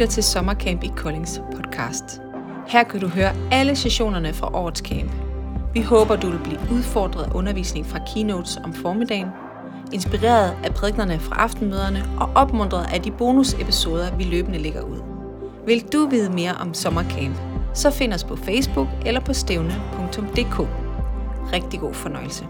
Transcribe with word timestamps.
lytter 0.00 0.12
til 0.12 0.22
Sommercamp 0.22 0.82
i 0.82 0.92
Koldings 0.96 1.40
podcast. 1.56 2.20
Her 2.66 2.82
kan 2.82 3.00
du 3.00 3.08
høre 3.08 3.32
alle 3.52 3.76
sessionerne 3.76 4.32
fra 4.34 4.54
årets 4.54 4.80
camp. 4.80 5.12
Vi 5.74 5.82
håber, 5.82 6.16
du 6.16 6.30
vil 6.30 6.38
blive 6.38 6.60
udfordret 6.72 7.24
af 7.24 7.34
undervisning 7.34 7.86
fra 7.86 7.98
keynotes 8.14 8.56
om 8.64 8.72
formiddagen, 8.72 9.26
inspireret 9.92 10.56
af 10.64 10.74
prædiknerne 10.74 11.18
fra 11.18 11.34
aftenmøderne 11.34 12.04
og 12.20 12.30
opmuntret 12.34 12.86
af 12.94 13.02
de 13.02 13.10
bonusepisoder, 13.10 14.16
vi 14.16 14.24
løbende 14.24 14.58
lægger 14.58 14.82
ud. 14.82 15.00
Vil 15.66 15.84
du 15.92 16.06
vide 16.06 16.32
mere 16.32 16.54
om 16.54 16.74
Sommercamp, 16.74 17.36
så 17.74 17.90
find 17.90 18.12
os 18.12 18.24
på 18.24 18.36
Facebook 18.36 18.88
eller 19.06 19.20
på 19.20 19.32
stævne.dk. 19.32 20.68
Rigtig 21.52 21.80
god 21.80 21.94
fornøjelse. 21.94 22.44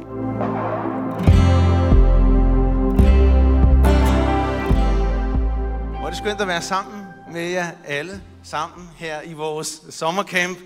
Hvor 5.99 6.07
er 6.07 6.09
det 6.09 6.17
skønt 6.17 6.41
at 6.41 6.49
være 6.49 6.63
sammen 6.63 7.00
med 7.33 7.51
jer 7.51 7.71
alle 7.85 8.23
sammen 8.43 8.89
her 8.97 9.23
i 9.23 9.33
vores 9.33 9.83
sommercamp. 9.91 10.59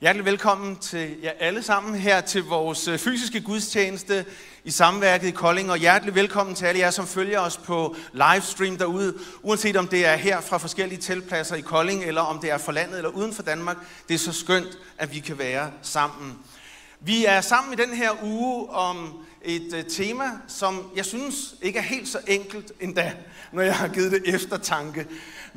Hjertelig 0.00 0.24
velkommen 0.24 0.76
til 0.76 1.16
jer 1.22 1.32
alle 1.40 1.62
sammen 1.62 1.94
her 1.94 2.20
til 2.20 2.44
vores 2.44 2.88
øh, 2.88 2.98
fysiske 2.98 3.40
gudstjeneste 3.40 4.24
i 4.64 4.70
samværket 4.70 5.28
i 5.28 5.30
Kolding, 5.30 5.70
og 5.70 5.78
hjertelig 5.78 6.14
velkommen 6.14 6.54
til 6.54 6.66
alle 6.66 6.80
jer, 6.80 6.90
som 6.90 7.06
følger 7.06 7.40
os 7.40 7.56
på 7.56 7.96
livestream 8.12 8.76
derude, 8.76 9.14
uanset 9.42 9.76
om 9.76 9.88
det 9.88 10.06
er 10.06 10.16
her 10.16 10.40
fra 10.40 10.58
forskellige 10.58 11.00
teltpladser 11.00 11.56
i 11.56 11.60
Kolding, 11.60 12.04
eller 12.04 12.20
om 12.20 12.38
det 12.38 12.50
er 12.50 12.58
for 12.58 12.72
landet 12.72 12.96
eller 12.96 13.10
uden 13.10 13.34
for 13.34 13.42
Danmark. 13.42 13.76
Det 14.08 14.14
er 14.14 14.18
så 14.18 14.32
skønt, 14.32 14.78
at 14.98 15.14
vi 15.14 15.18
kan 15.18 15.38
være 15.38 15.70
sammen. 15.82 16.38
Vi 17.00 17.24
er 17.24 17.40
sammen 17.40 17.72
i 17.72 17.82
den 17.82 17.94
her 17.94 18.10
uge 18.22 18.70
om 18.70 19.24
et 19.42 19.74
øh, 19.74 19.84
tema, 19.84 20.24
som 20.48 20.90
jeg 20.96 21.04
synes 21.04 21.54
ikke 21.62 21.78
er 21.78 21.82
helt 21.82 22.08
så 22.08 22.18
enkelt 22.26 22.72
endda, 22.80 23.12
når 23.52 23.62
jeg 23.62 23.74
har 23.74 23.88
givet 23.88 24.12
det 24.12 24.22
eftertanke. 24.34 25.06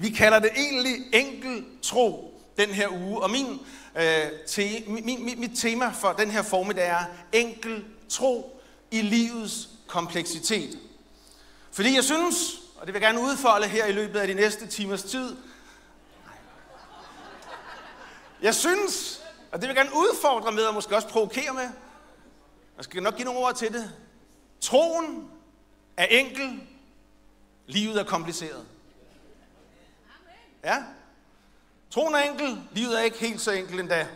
Vi 0.02 0.10
kalder 0.10 0.40
det 0.40 0.50
egentlig 0.56 0.96
enkel 1.14 1.66
tro 1.82 2.40
den 2.58 2.70
her 2.70 2.88
uge, 2.90 3.22
og 3.22 3.30
min, 3.30 3.60
øh, 3.96 4.32
te, 4.48 4.84
min, 4.88 5.26
min, 5.26 5.40
mit 5.40 5.52
tema 5.58 5.90
for 5.90 6.14
den 6.14 6.32
her 6.32 6.42
formiddag 6.42 6.88
er 6.88 7.06
enkel 7.32 7.86
tro 8.10 8.62
i 8.92 9.02
livets 9.02 9.70
kompleksitet. 9.88 10.80
Fordi 11.72 11.96
jeg 11.96 12.04
synes, 12.04 12.62
og 12.76 12.88
det 12.88 12.94
vil 12.94 13.02
jeg 13.02 13.08
gerne 13.08 13.22
udfolde 13.22 13.68
her 13.68 13.86
i 13.86 13.92
løbet 13.92 14.20
af 14.20 14.28
de 14.28 14.34
næste 14.34 14.68
timers 14.68 15.04
tid, 15.04 15.36
jeg 18.42 18.56
synes, 18.56 19.22
og 19.52 19.62
det 19.62 19.70
vil 19.70 19.76
jeg 19.76 19.86
gerne 19.86 19.98
udfordre 19.98 20.52
med, 20.52 20.64
og 20.64 20.74
måske 20.74 20.96
også 20.96 21.08
provokere 21.08 21.54
med. 21.54 21.70
Jeg 22.78 22.84
skal 22.84 23.04
nok 23.04 23.16
give 23.16 23.26
nogle 23.26 23.40
ord 23.40 23.56
til 23.56 23.74
det. 23.74 23.92
Troen 24.62 25.30
er 25.98 26.06
enkel, 26.06 26.60
livet 27.68 28.00
er 28.00 28.04
kompliceret. 28.04 28.66
Ja? 30.64 30.78
Troen 31.92 32.16
er 32.16 32.20
enkel, 32.20 32.64
livet 32.72 33.00
er 33.00 33.04
ikke 33.04 33.18
helt 33.18 33.42
så 33.42 33.52
enkelt 33.52 33.80
endda. 33.80 34.08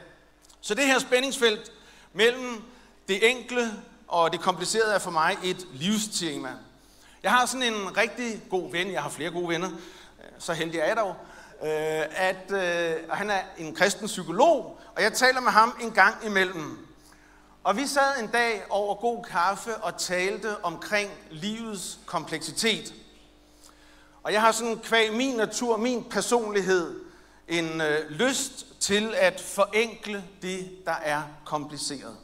Så 0.61 0.73
det 0.73 0.85
her 0.85 0.99
spændingsfelt 0.99 1.71
mellem 2.13 2.63
det 3.07 3.29
enkle 3.29 3.73
og 4.07 4.31
det 4.31 4.39
komplicerede 4.39 4.93
er 4.93 4.99
for 4.99 5.11
mig 5.11 5.37
et 5.43 5.67
livstema. 5.73 6.49
Jeg 7.23 7.31
har 7.31 7.45
sådan 7.45 7.73
en 7.73 7.97
rigtig 7.97 8.41
god 8.49 8.71
ven, 8.71 8.91
jeg 8.91 9.01
har 9.01 9.09
flere 9.09 9.31
gode 9.31 9.49
venner, 9.49 9.69
så 10.39 10.53
heldig 10.53 10.79
er 10.79 10.85
jeg 10.85 10.97
dog, 10.97 11.15
øh, 11.61 12.03
at 12.15 12.51
øh, 12.51 13.09
han 13.09 13.29
er 13.29 13.41
en 13.57 13.75
kristen 13.75 14.07
psykolog, 14.07 14.79
og 14.95 15.01
jeg 15.01 15.13
taler 15.13 15.41
med 15.41 15.51
ham 15.51 15.77
en 15.81 15.91
gang 15.91 16.25
imellem. 16.25 16.87
Og 17.63 17.77
vi 17.77 17.87
sad 17.87 18.19
en 18.19 18.27
dag 18.27 18.63
over 18.69 18.95
god 18.95 19.23
kaffe 19.23 19.77
og 19.77 19.97
talte 19.97 20.65
omkring 20.65 21.11
livets 21.31 21.99
kompleksitet. 22.05 22.93
Og 24.25 24.33
jeg 24.33 24.41
har 24.41 24.51
sådan 24.51 24.79
kvæg 24.79 25.13
min 25.13 25.35
natur, 25.35 25.77
min 25.77 26.03
personlighed, 26.03 26.95
en 27.47 27.81
øh, 27.81 28.09
lyst 28.09 28.65
til 28.79 29.13
at 29.17 29.41
forenkle 29.41 30.23
det, 30.41 30.71
der 30.85 30.95
er 31.03 31.21
kompliceret. 31.45 32.17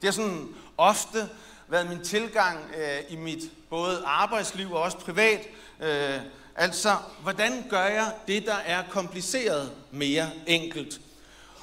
Det 0.00 0.04
har 0.04 0.12
sådan 0.12 0.48
ofte 0.78 1.28
været 1.68 1.88
min 1.88 2.04
tilgang 2.04 2.58
øh, 2.76 2.98
i 3.08 3.16
mit 3.16 3.50
både 3.70 4.02
arbejdsliv 4.04 4.72
og 4.72 4.82
også 4.82 4.98
privat. 4.98 5.40
Øh, 5.80 6.20
altså, 6.56 6.96
hvordan 7.22 7.64
gør 7.70 7.84
jeg 7.84 8.12
det, 8.26 8.46
der 8.46 8.56
er 8.66 8.82
kompliceret, 8.90 9.72
mere 9.90 10.30
enkelt? 10.46 11.00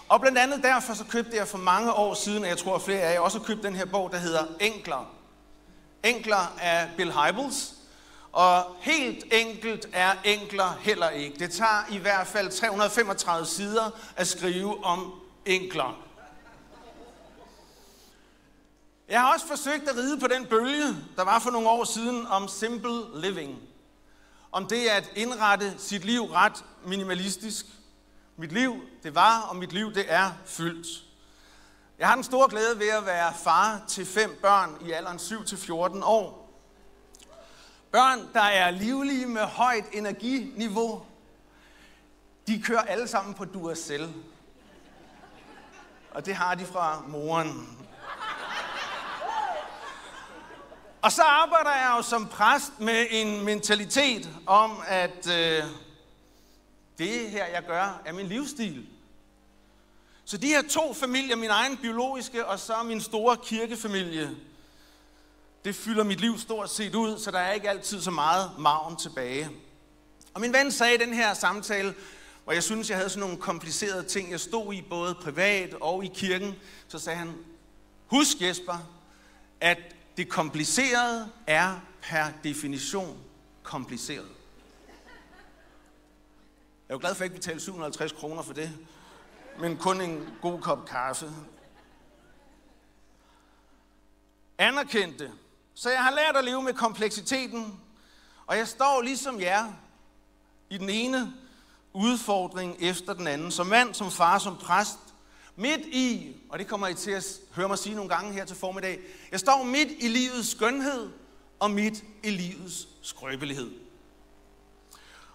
Og 0.09 0.21
blandt 0.21 0.37
andet 0.37 0.63
derfor 0.63 0.93
så 0.93 1.05
købte 1.05 1.37
jeg 1.37 1.47
for 1.47 1.57
mange 1.57 1.93
år 1.93 2.13
siden, 2.13 2.43
og 2.43 2.49
jeg 2.49 2.57
tror 2.57 2.75
at 2.75 2.81
flere 2.81 3.01
af 3.01 3.13
jer 3.13 3.19
også 3.19 3.37
har 3.37 3.45
købt 3.45 3.63
den 3.63 3.75
her 3.75 3.85
bog, 3.85 4.11
der 4.11 4.17
hedder 4.17 4.43
Enkler. 4.59 5.15
Enkler 6.03 6.53
af 6.61 6.89
Bill 6.97 7.13
Hybels. 7.13 7.73
Og 8.33 8.75
helt 8.79 9.25
enkelt 9.31 9.89
er 9.93 10.15
enkler 10.23 10.77
heller 10.79 11.09
ikke. 11.09 11.39
Det 11.39 11.51
tager 11.51 11.83
i 11.91 11.97
hvert 11.97 12.27
fald 12.27 12.51
335 12.51 13.45
sider 13.45 13.91
at 14.15 14.27
skrive 14.27 14.83
om 14.83 15.13
enkler. 15.45 16.03
Jeg 19.09 19.21
har 19.21 19.33
også 19.33 19.47
forsøgt 19.47 19.89
at 19.89 19.95
ride 19.95 20.19
på 20.19 20.27
den 20.27 20.45
bølge, 20.45 20.87
der 21.15 21.23
var 21.23 21.39
for 21.39 21.51
nogle 21.51 21.69
år 21.69 21.83
siden 21.83 22.27
om 22.27 22.47
simple 22.47 23.21
living. 23.21 23.59
Om 24.51 24.67
det 24.67 24.87
at 24.87 25.11
indrette 25.15 25.73
sit 25.77 26.05
liv 26.05 26.23
ret 26.23 26.65
minimalistisk. 26.85 27.65
Mit 28.37 28.51
liv, 28.51 28.75
det 29.03 29.15
var, 29.15 29.41
og 29.41 29.55
mit 29.55 29.73
liv, 29.73 29.93
det 29.93 30.05
er 30.07 30.31
fyldt. 30.45 30.87
Jeg 31.99 32.07
har 32.07 32.15
den 32.15 32.23
store 32.23 32.49
glæde 32.49 32.79
ved 32.79 32.89
at 32.89 33.05
være 33.05 33.33
far 33.43 33.81
til 33.87 34.05
fem 34.05 34.39
børn 34.41 34.77
i 34.87 34.91
alderen 34.91 35.17
7-14 35.17 36.05
år. 36.05 36.42
Børn, 37.93 38.29
der 38.33 38.41
er 38.41 38.71
livlige 38.71 39.25
med 39.25 39.41
højt 39.41 39.85
energiniveau. 39.91 41.05
De 42.47 42.61
kører 42.61 42.81
alle 42.81 43.07
sammen 43.07 43.33
på 43.33 43.45
Duracell. 43.45 44.13
Og 46.11 46.25
det 46.25 46.35
har 46.35 46.55
de 46.55 46.65
fra 46.65 47.03
moren. 47.07 47.77
Og 51.01 51.11
så 51.11 51.21
arbejder 51.21 51.71
jeg 51.71 51.93
jo 51.97 52.01
som 52.01 52.27
præst 52.27 52.79
med 52.79 53.05
en 53.09 53.45
mentalitet 53.45 54.29
om, 54.45 54.81
at 54.87 55.27
øh, 55.27 55.63
det 56.97 57.29
her, 57.29 57.45
jeg 57.45 57.63
gør, 57.67 58.01
er 58.05 58.13
min 58.13 58.27
livsstil. 58.27 58.87
Så 60.25 60.37
de 60.37 60.47
her 60.47 60.61
to 60.69 60.93
familier, 60.93 61.35
min 61.35 61.49
egen 61.49 61.77
biologiske 61.77 62.45
og 62.45 62.59
så 62.59 62.83
min 62.83 63.01
store 63.01 63.37
kirkefamilie, 63.37 64.29
det 65.65 65.75
fylder 65.75 66.03
mit 66.03 66.21
liv 66.21 66.39
stort 66.39 66.69
set 66.69 66.95
ud, 66.95 67.17
så 67.19 67.31
der 67.31 67.39
er 67.39 67.53
ikke 67.53 67.69
altid 67.69 68.01
så 68.01 68.11
meget 68.11 68.51
maven 68.59 68.95
tilbage. 68.95 69.49
Og 70.33 70.41
min 70.41 70.53
ven 70.53 70.71
sagde 70.71 70.95
i 70.95 70.97
den 70.97 71.13
her 71.13 71.33
samtale, 71.33 71.95
hvor 72.43 72.53
jeg 72.53 72.63
synes, 72.63 72.89
jeg 72.89 72.97
havde 72.97 73.09
sådan 73.09 73.19
nogle 73.19 73.37
komplicerede 73.37 74.03
ting, 74.03 74.31
jeg 74.31 74.39
stod 74.39 74.73
i 74.73 74.81
både 74.81 75.15
privat 75.15 75.73
og 75.73 76.05
i 76.05 76.11
kirken, 76.15 76.55
så 76.87 76.99
sagde 76.99 77.19
han, 77.19 77.33
husk 78.07 78.41
Jesper, 78.41 78.77
at 79.61 79.77
det 80.17 80.29
komplicerede 80.29 81.31
er 81.47 81.79
per 82.01 82.25
definition 82.43 83.17
kompliceret. 83.63 84.29
Jeg 86.89 86.93
er 86.93 86.93
jo 86.93 86.99
glad 86.99 87.15
for, 87.15 87.15
at 87.15 87.19
jeg 87.19 87.25
ikke 87.25 87.35
betalte 87.35 87.59
750 87.59 88.11
kroner 88.11 88.41
for 88.41 88.53
det, 88.53 88.71
men 89.59 89.77
kun 89.77 90.01
en 90.01 90.29
god 90.41 90.61
kop 90.61 90.85
kaffe. 90.85 91.31
Anerkendte. 94.57 95.31
Så 95.73 95.89
jeg 95.89 96.03
har 96.03 96.11
lært 96.11 96.37
at 96.37 96.45
leve 96.45 96.63
med 96.63 96.73
kompleksiteten, 96.73 97.79
og 98.45 98.57
jeg 98.57 98.67
står 98.67 99.01
ligesom 99.01 99.39
jer 99.39 99.73
i 100.69 100.77
den 100.77 100.89
ene 100.89 101.33
udfordring 101.93 102.77
efter 102.79 103.13
den 103.13 103.27
anden. 103.27 103.51
Som 103.51 103.67
mand, 103.67 103.93
som 103.93 104.11
far, 104.11 104.39
som 104.39 104.57
præst, 104.57 104.99
Midt 105.55 105.81
i, 105.81 106.35
og 106.49 106.59
det 106.59 106.67
kommer 106.67 106.87
I 106.87 106.93
til 106.93 107.11
at 107.11 107.25
høre 107.55 107.67
mig 107.67 107.77
sige 107.77 107.95
nogle 107.95 108.09
gange 108.09 108.33
her 108.33 108.45
til 108.45 108.55
formiddag, 108.55 108.99
jeg 109.31 109.39
står 109.39 109.63
midt 109.63 109.89
i 109.99 110.07
livets 110.07 110.51
skønhed 110.51 111.09
og 111.59 111.71
midt 111.71 112.03
i 112.23 112.29
livets 112.29 112.87
skrøbelighed. 113.01 113.71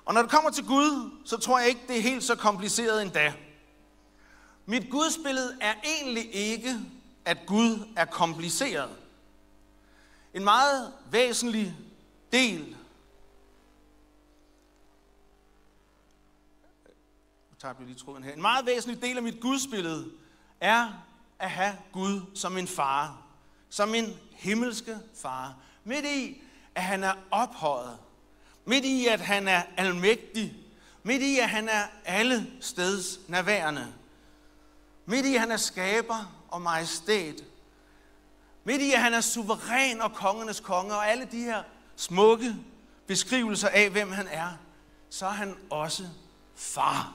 Og 0.04 0.14
når 0.14 0.22
det 0.22 0.30
kommer 0.30 0.50
til 0.50 0.66
Gud, 0.66 1.10
så 1.24 1.36
tror 1.36 1.58
jeg 1.58 1.68
ikke, 1.68 1.80
det 1.88 1.96
er 1.96 2.02
helt 2.02 2.24
så 2.24 2.34
kompliceret 2.34 3.02
endda. 3.02 3.32
Mit 4.66 4.90
gudsbillede 4.90 5.56
er 5.60 5.74
egentlig 5.84 6.34
ikke, 6.34 6.76
at 7.24 7.38
Gud 7.46 7.88
er 7.96 8.04
kompliceret. 8.04 8.90
En 10.38 10.44
meget 10.44 10.92
væsentlig 11.10 11.76
del 12.32 12.76
tager 17.58 17.74
jeg 17.78 17.86
lige 17.86 17.98
tråden 17.98 18.22
her. 18.24 18.32
En 18.32 18.40
meget 18.40 18.66
væsentlig 18.66 19.02
del 19.02 19.16
af 19.16 19.22
mit 19.22 19.40
gudsbillede 19.40 20.10
er 20.60 21.04
at 21.38 21.50
have 21.50 21.76
Gud 21.92 22.20
som 22.34 22.58
en 22.58 22.68
far. 22.68 23.22
Som 23.68 23.94
en 23.94 24.16
himmelske 24.32 24.98
far. 25.14 25.56
Midt 25.84 26.04
i, 26.04 26.42
at 26.74 26.82
han 26.82 27.04
er 27.04 27.14
ophøjet. 27.30 27.98
Midt 28.64 28.84
i, 28.84 29.06
at 29.06 29.20
han 29.20 29.48
er 29.48 29.62
almægtig. 29.76 30.54
Midt 31.02 31.22
i, 31.22 31.38
at 31.38 31.48
han 31.48 31.68
er 31.68 31.86
alle 32.04 32.52
steds 32.60 33.20
nærværende. 33.28 33.94
Midt 35.06 35.26
i, 35.26 35.34
at 35.34 35.40
han 35.40 35.50
er 35.50 35.56
skaber 35.56 36.44
og 36.48 36.62
majestæt. 36.62 37.44
Midt 38.64 38.82
i, 38.82 38.92
at 38.92 39.00
han 39.00 39.14
er 39.14 39.20
suveræn 39.20 40.00
og 40.00 40.12
kongernes 40.12 40.60
konge, 40.60 40.94
og 40.94 41.10
alle 41.10 41.28
de 41.32 41.40
her 41.40 41.62
smukke 41.96 42.56
beskrivelser 43.06 43.68
af, 43.68 43.90
hvem 43.90 44.12
han 44.12 44.28
er, 44.30 44.48
så 45.10 45.26
er 45.26 45.30
han 45.30 45.56
også 45.70 46.02
far. 46.56 47.12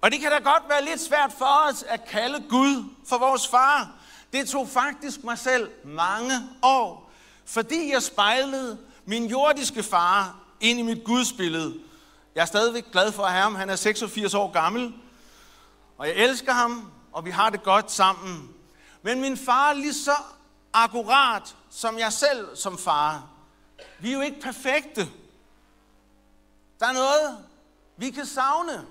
Og 0.00 0.10
det 0.10 0.20
kan 0.20 0.30
da 0.30 0.38
godt 0.38 0.62
være 0.68 0.84
lidt 0.84 1.00
svært 1.00 1.32
for 1.38 1.68
os 1.68 1.82
at 1.82 2.04
kalde 2.04 2.44
Gud 2.48 2.84
for 3.06 3.18
vores 3.18 3.48
far. 3.48 3.90
Det 4.32 4.48
tog 4.48 4.68
faktisk 4.68 5.24
mig 5.24 5.38
selv 5.38 5.70
mange 5.84 6.32
år, 6.62 7.10
fordi 7.44 7.92
jeg 7.92 8.02
spejlede 8.02 8.78
min 9.04 9.26
jordiske 9.26 9.82
far 9.82 10.36
ind 10.60 10.78
i 10.78 10.82
mit 10.82 11.04
gudsbillede. 11.04 11.74
Jeg 12.34 12.42
er 12.42 12.46
stadigvæk 12.46 12.84
glad 12.92 13.12
for 13.12 13.22
at 13.22 13.32
have 13.32 13.42
ham. 13.42 13.54
Han 13.54 13.70
er 13.70 13.76
86 13.76 14.34
år 14.34 14.52
gammel, 14.52 14.94
og 15.98 16.06
jeg 16.06 16.14
elsker 16.14 16.52
ham, 16.52 16.92
og 17.12 17.24
vi 17.24 17.30
har 17.30 17.50
det 17.50 17.62
godt 17.62 17.90
sammen. 17.90 18.48
Men 19.02 19.20
min 19.20 19.36
far 19.36 19.70
er 19.70 19.74
lige 19.74 19.94
så 19.94 20.16
akkurat 20.72 21.56
som 21.70 21.98
jeg 21.98 22.12
selv 22.12 22.56
som 22.56 22.78
far. 22.78 23.28
Vi 23.98 24.10
er 24.10 24.14
jo 24.14 24.20
ikke 24.20 24.40
perfekte. 24.40 25.08
Der 26.80 26.86
er 26.86 26.92
noget, 26.92 27.44
vi 27.96 28.10
kan 28.10 28.26
savne. 28.26 28.86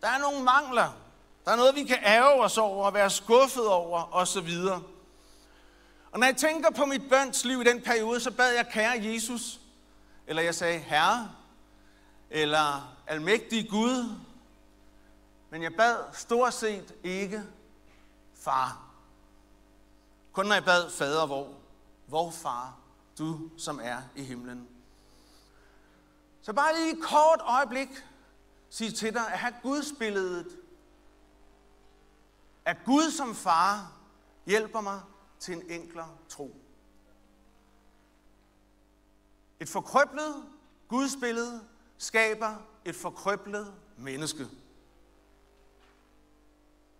Der 0.00 0.08
er 0.08 0.18
nogle 0.18 0.44
mangler. 0.44 0.96
Der 1.44 1.52
er 1.52 1.56
noget, 1.56 1.74
vi 1.74 1.84
kan 1.84 1.98
ære 2.04 2.32
os 2.32 2.58
over 2.58 2.86
og 2.86 2.94
være 2.94 3.10
skuffet 3.10 3.66
over 3.66 4.14
osv. 4.14 4.50
Og 6.12 6.18
når 6.18 6.26
jeg 6.26 6.36
tænker 6.36 6.70
på 6.70 6.84
mit 6.84 7.08
bøns 7.08 7.44
liv 7.44 7.60
i 7.60 7.64
den 7.64 7.82
periode, 7.82 8.20
så 8.20 8.30
bad 8.30 8.54
jeg, 8.54 8.68
kære 8.72 9.00
Jesus, 9.02 9.60
eller 10.26 10.42
jeg 10.42 10.54
sagde, 10.54 10.78
Herre, 10.78 11.30
eller 12.30 12.96
almægtig 13.06 13.70
Gud, 13.70 14.14
men 15.50 15.62
jeg 15.62 15.74
bad 15.76 15.96
stort 16.12 16.54
set 16.54 16.94
ikke 17.04 17.42
far. 18.40 18.87
Kun 20.32 20.46
når 20.46 20.54
jeg 20.54 20.64
bad 20.64 20.90
fader 20.90 21.26
hvor, 21.26 21.54
hvor 22.06 22.30
far, 22.30 22.78
du 23.18 23.50
som 23.56 23.80
er 23.82 24.02
i 24.16 24.22
himlen. 24.22 24.68
Så 26.42 26.52
bare 26.52 26.74
lige 26.76 26.92
et 26.92 27.02
kort 27.02 27.40
øjeblik 27.40 27.88
sige 28.70 28.90
til 28.90 29.14
dig, 29.14 29.32
at 29.32 29.38
have 29.38 29.54
Gudsbilledet, 29.62 30.58
at 32.64 32.76
Gud 32.84 33.10
som 33.10 33.34
far 33.34 33.92
hjælper 34.46 34.80
mig 34.80 35.00
til 35.38 35.54
en 35.54 35.70
enklere 35.70 36.16
tro. 36.28 36.56
Et 39.60 39.68
forkrøblet 39.68 40.44
Gudsbillede 40.88 41.64
skaber 41.98 42.54
et 42.84 42.96
forkrøblet 42.96 43.74
menneske. 43.96 44.46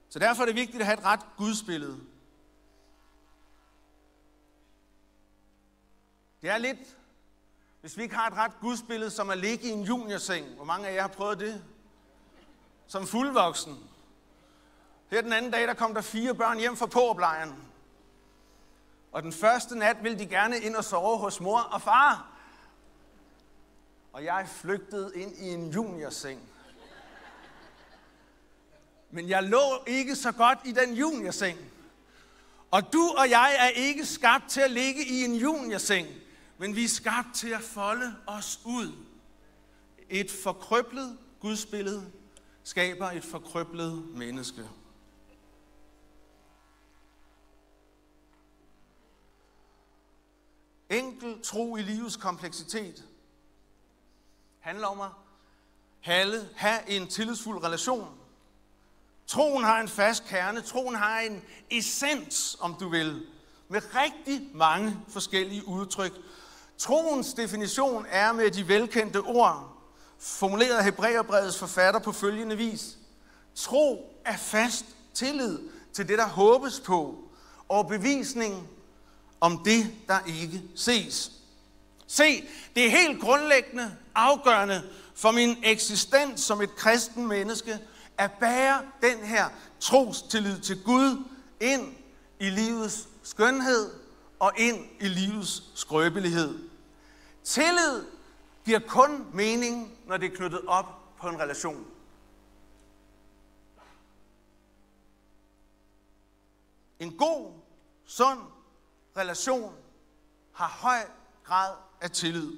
Så 0.08 0.18
derfor 0.18 0.42
er 0.42 0.46
det 0.46 0.54
vigtigt 0.54 0.80
at 0.80 0.86
have 0.86 0.98
et 0.98 1.04
ret 1.04 1.20
gudsbillede. 1.36 2.00
Det 6.42 6.50
er 6.50 6.58
lidt, 6.58 6.96
hvis 7.80 7.96
vi 7.96 8.02
ikke 8.02 8.14
har 8.14 8.26
et 8.26 8.36
ret 8.36 8.52
gudsbillede, 8.60 9.10
som 9.10 9.30
at 9.30 9.38
ligge 9.38 9.68
i 9.68 9.70
en 9.70 9.82
juniorseng. 9.82 10.46
Hvor 10.46 10.64
mange 10.64 10.88
af 10.88 10.94
jer 10.94 11.00
har 11.00 11.08
prøvet 11.08 11.38
det? 11.38 11.64
Som 12.86 13.06
fuldvoksen. 13.06 13.78
Her 15.10 15.20
den 15.20 15.32
anden 15.32 15.50
dag, 15.50 15.68
der 15.68 15.74
kom 15.74 15.94
der 15.94 16.00
fire 16.00 16.34
børn 16.34 16.58
hjem 16.58 16.76
fra 16.76 16.86
påoplejren. 16.86 17.54
Og 19.12 19.22
den 19.22 19.32
første 19.32 19.78
nat 19.78 19.96
ville 20.02 20.18
de 20.18 20.26
gerne 20.26 20.60
ind 20.60 20.76
og 20.76 20.84
sove 20.84 21.18
hos 21.18 21.40
mor 21.40 21.60
og 21.60 21.82
far. 21.82 22.26
Og 24.12 24.24
jeg 24.24 24.48
flygtede 24.48 25.12
ind 25.14 25.36
i 25.36 25.48
en 25.48 25.70
juniorseng. 25.70 26.40
Men 29.10 29.28
jeg 29.28 29.42
lå 29.42 29.84
ikke 29.86 30.16
så 30.16 30.32
godt 30.32 30.58
i 30.64 30.72
den 30.72 30.94
juniorseng. 30.94 31.58
Og 32.70 32.92
du 32.92 33.14
og 33.18 33.30
jeg 33.30 33.56
er 33.58 33.68
ikke 33.68 34.06
skabt 34.06 34.48
til 34.48 34.60
at 34.60 34.70
ligge 34.70 35.04
i 35.04 35.24
en 35.24 35.34
juniorseng, 35.34 36.08
men 36.58 36.76
vi 36.76 36.84
er 36.84 36.88
skabt 36.88 37.34
til 37.34 37.48
at 37.48 37.62
folde 37.62 38.16
os 38.26 38.60
ud. 38.64 38.92
Et 40.08 40.30
forkrøblet 40.30 41.18
gudsbillede 41.40 42.12
skaber 42.62 43.10
et 43.10 43.24
forkrøblet 43.24 44.04
menneske. 44.14 44.68
Enkel 50.90 51.42
tro 51.42 51.76
i 51.76 51.82
livets 51.82 52.16
kompleksitet 52.16 53.04
handler 54.60 54.86
om 54.86 55.00
at 55.00 55.10
have 56.54 56.88
en 56.88 57.08
tillidsfuld 57.08 57.64
relation 57.64 58.18
Troen 59.28 59.64
har 59.64 59.80
en 59.80 59.88
fast 59.88 60.24
kerne, 60.24 60.60
troen 60.60 60.94
har 60.94 61.20
en 61.20 61.42
essens, 61.70 62.56
om 62.60 62.74
du 62.80 62.88
vil, 62.88 63.26
med 63.68 63.82
rigtig 63.94 64.50
mange 64.54 64.96
forskellige 65.08 65.68
udtryk. 65.68 66.12
Troens 66.78 67.34
definition 67.34 68.06
er 68.10 68.32
med 68.32 68.50
de 68.50 68.68
velkendte 68.68 69.20
ord, 69.20 69.76
formuleret 70.18 70.76
af 70.76 70.84
Hebræerbrevets 70.84 71.58
forfatter 71.58 72.00
på 72.00 72.12
følgende 72.12 72.56
vis. 72.56 72.96
Tro 73.54 74.14
er 74.24 74.36
fast 74.36 74.84
tillid 75.14 75.58
til 75.92 76.08
det, 76.08 76.18
der 76.18 76.26
håbes 76.28 76.80
på, 76.80 77.18
og 77.68 77.88
bevisning 77.88 78.68
om 79.40 79.64
det, 79.64 79.90
der 80.08 80.18
ikke 80.26 80.62
ses. 80.74 81.32
Se, 82.06 82.48
det 82.76 82.86
er 82.86 82.90
helt 82.90 83.20
grundlæggende 83.20 83.96
afgørende 84.14 84.82
for 85.14 85.30
min 85.30 85.56
eksistens 85.62 86.40
som 86.40 86.62
et 86.62 86.76
kristen 86.76 87.28
menneske, 87.28 87.78
at 88.18 88.30
bære 88.40 88.82
den 89.02 89.18
her 89.18 89.48
trostillid 89.80 90.60
til 90.60 90.82
Gud 90.82 91.24
ind 91.60 91.94
i 92.40 92.50
livets 92.50 93.08
skønhed 93.22 93.90
og 94.38 94.52
ind 94.56 94.84
i 95.00 95.08
livets 95.08 95.62
skrøbelighed. 95.74 96.67
Tillid 97.48 98.04
giver 98.64 98.80
kun 98.88 99.26
mening, 99.34 99.98
når 100.06 100.16
det 100.16 100.32
er 100.32 100.36
knyttet 100.36 100.66
op 100.66 100.84
på 101.16 101.28
en 101.28 101.40
relation. 101.40 101.86
En 106.98 107.16
god, 107.16 107.52
sund 108.04 108.38
relation 109.16 109.74
har 110.52 110.68
høj 110.68 110.98
grad 111.44 111.74
af 112.00 112.10
tillid. 112.10 112.56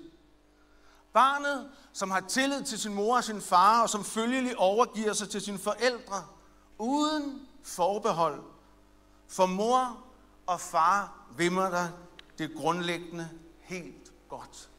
Barnet, 1.13 1.71
som 1.93 2.11
har 2.11 2.21
tillid 2.21 2.65
til 2.65 2.79
sin 2.79 2.95
mor 2.95 3.17
og 3.17 3.25
sin 3.25 3.41
far, 3.41 3.83
og 3.83 3.91
som 3.91 4.05
følgelig 4.05 4.59
overgiver 4.59 5.13
sig 5.13 5.31
til 5.31 5.41
sine 5.41 5.59
forældre, 5.59 6.27
uden 6.79 7.49
forbehold. 7.63 8.43
For 9.29 9.47
mor 9.47 10.05
og 10.47 10.61
far 10.61 11.27
vimmer 11.37 11.71
der 11.71 11.89
det 12.39 12.55
grundlæggende 12.57 13.31
helt 13.59 14.13
godt. 14.29 14.71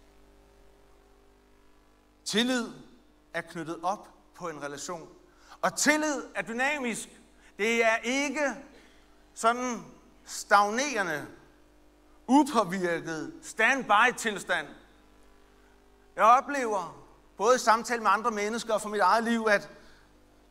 Tillid 2.31 2.69
er 3.33 3.41
knyttet 3.41 3.79
op 3.83 4.07
på 4.35 4.49
en 4.49 4.63
relation. 4.63 5.09
Og 5.61 5.77
tillid 5.77 6.23
er 6.35 6.41
dynamisk. 6.41 7.09
Det 7.57 7.85
er 7.85 7.97
ikke 7.97 8.55
sådan 9.33 9.83
stagnerende, 10.25 11.27
upåvirket, 12.27 13.33
standby-tilstand. 13.41 14.67
Jeg 16.15 16.23
oplever, 16.23 17.05
både 17.37 17.55
i 17.55 17.59
samtale 17.59 18.01
med 18.01 18.11
andre 18.11 18.31
mennesker 18.31 18.73
og 18.73 18.81
for 18.81 18.89
mit 18.89 19.01
eget 19.01 19.23
liv, 19.23 19.47
at 19.49 19.69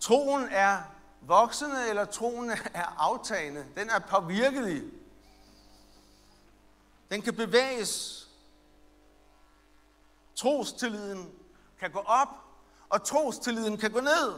troen 0.01 0.49
er 0.51 0.83
voksende, 1.21 1.89
eller 1.89 2.05
troen 2.05 2.51
er 2.51 2.95
aftagende. 2.99 3.67
Den 3.77 3.91
er 3.91 3.99
påvirkelig. 3.99 4.83
Den 7.11 7.23
kan 7.23 7.35
bevæges. 7.35 8.27
Trostilliden 10.35 11.40
kan 11.81 11.91
gå 11.91 11.99
op, 11.99 12.29
og 12.89 13.05
trostilliden 13.05 13.77
kan 13.77 13.91
gå 13.91 14.01
ned. 14.01 14.35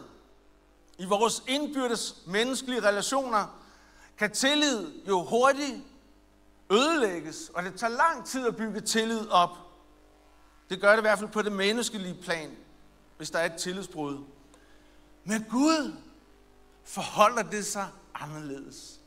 I 0.98 1.04
vores 1.04 1.42
indbyrdes 1.48 2.16
menneskelige 2.26 2.82
relationer 2.82 3.60
kan 4.18 4.32
tillid 4.32 4.92
jo 5.08 5.24
hurtigt 5.24 5.82
ødelægges, 6.70 7.50
og 7.54 7.62
det 7.62 7.74
tager 7.74 7.90
lang 7.90 8.26
tid 8.26 8.46
at 8.46 8.56
bygge 8.56 8.80
tillid 8.80 9.28
op. 9.28 9.50
Det 10.70 10.80
gør 10.80 10.90
det 10.90 10.98
i 10.98 11.00
hvert 11.00 11.18
fald 11.18 11.30
på 11.30 11.42
det 11.42 11.52
menneskelige 11.52 12.22
plan, 12.22 12.56
hvis 13.16 13.30
der 13.30 13.38
er 13.38 13.54
et 13.54 13.60
tillidsbrud. 13.60 14.24
Med 15.24 15.50
Gud 15.50 15.96
forholder 16.84 17.42
det 17.42 17.66
sig 17.66 17.88
anderledes. 18.14 19.00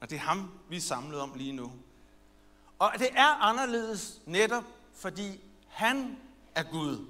Og 0.00 0.10
det 0.10 0.16
er 0.16 0.20
ham, 0.20 0.50
vi 0.68 0.76
er 0.76 0.80
samlet 0.80 1.20
om 1.20 1.32
lige 1.36 1.52
nu. 1.52 1.72
Og 2.78 2.92
det 2.98 3.08
er 3.12 3.26
anderledes 3.26 4.20
netop, 4.26 4.64
fordi 4.94 5.40
han 5.68 6.18
af 6.60 6.70
Gud. 6.70 7.06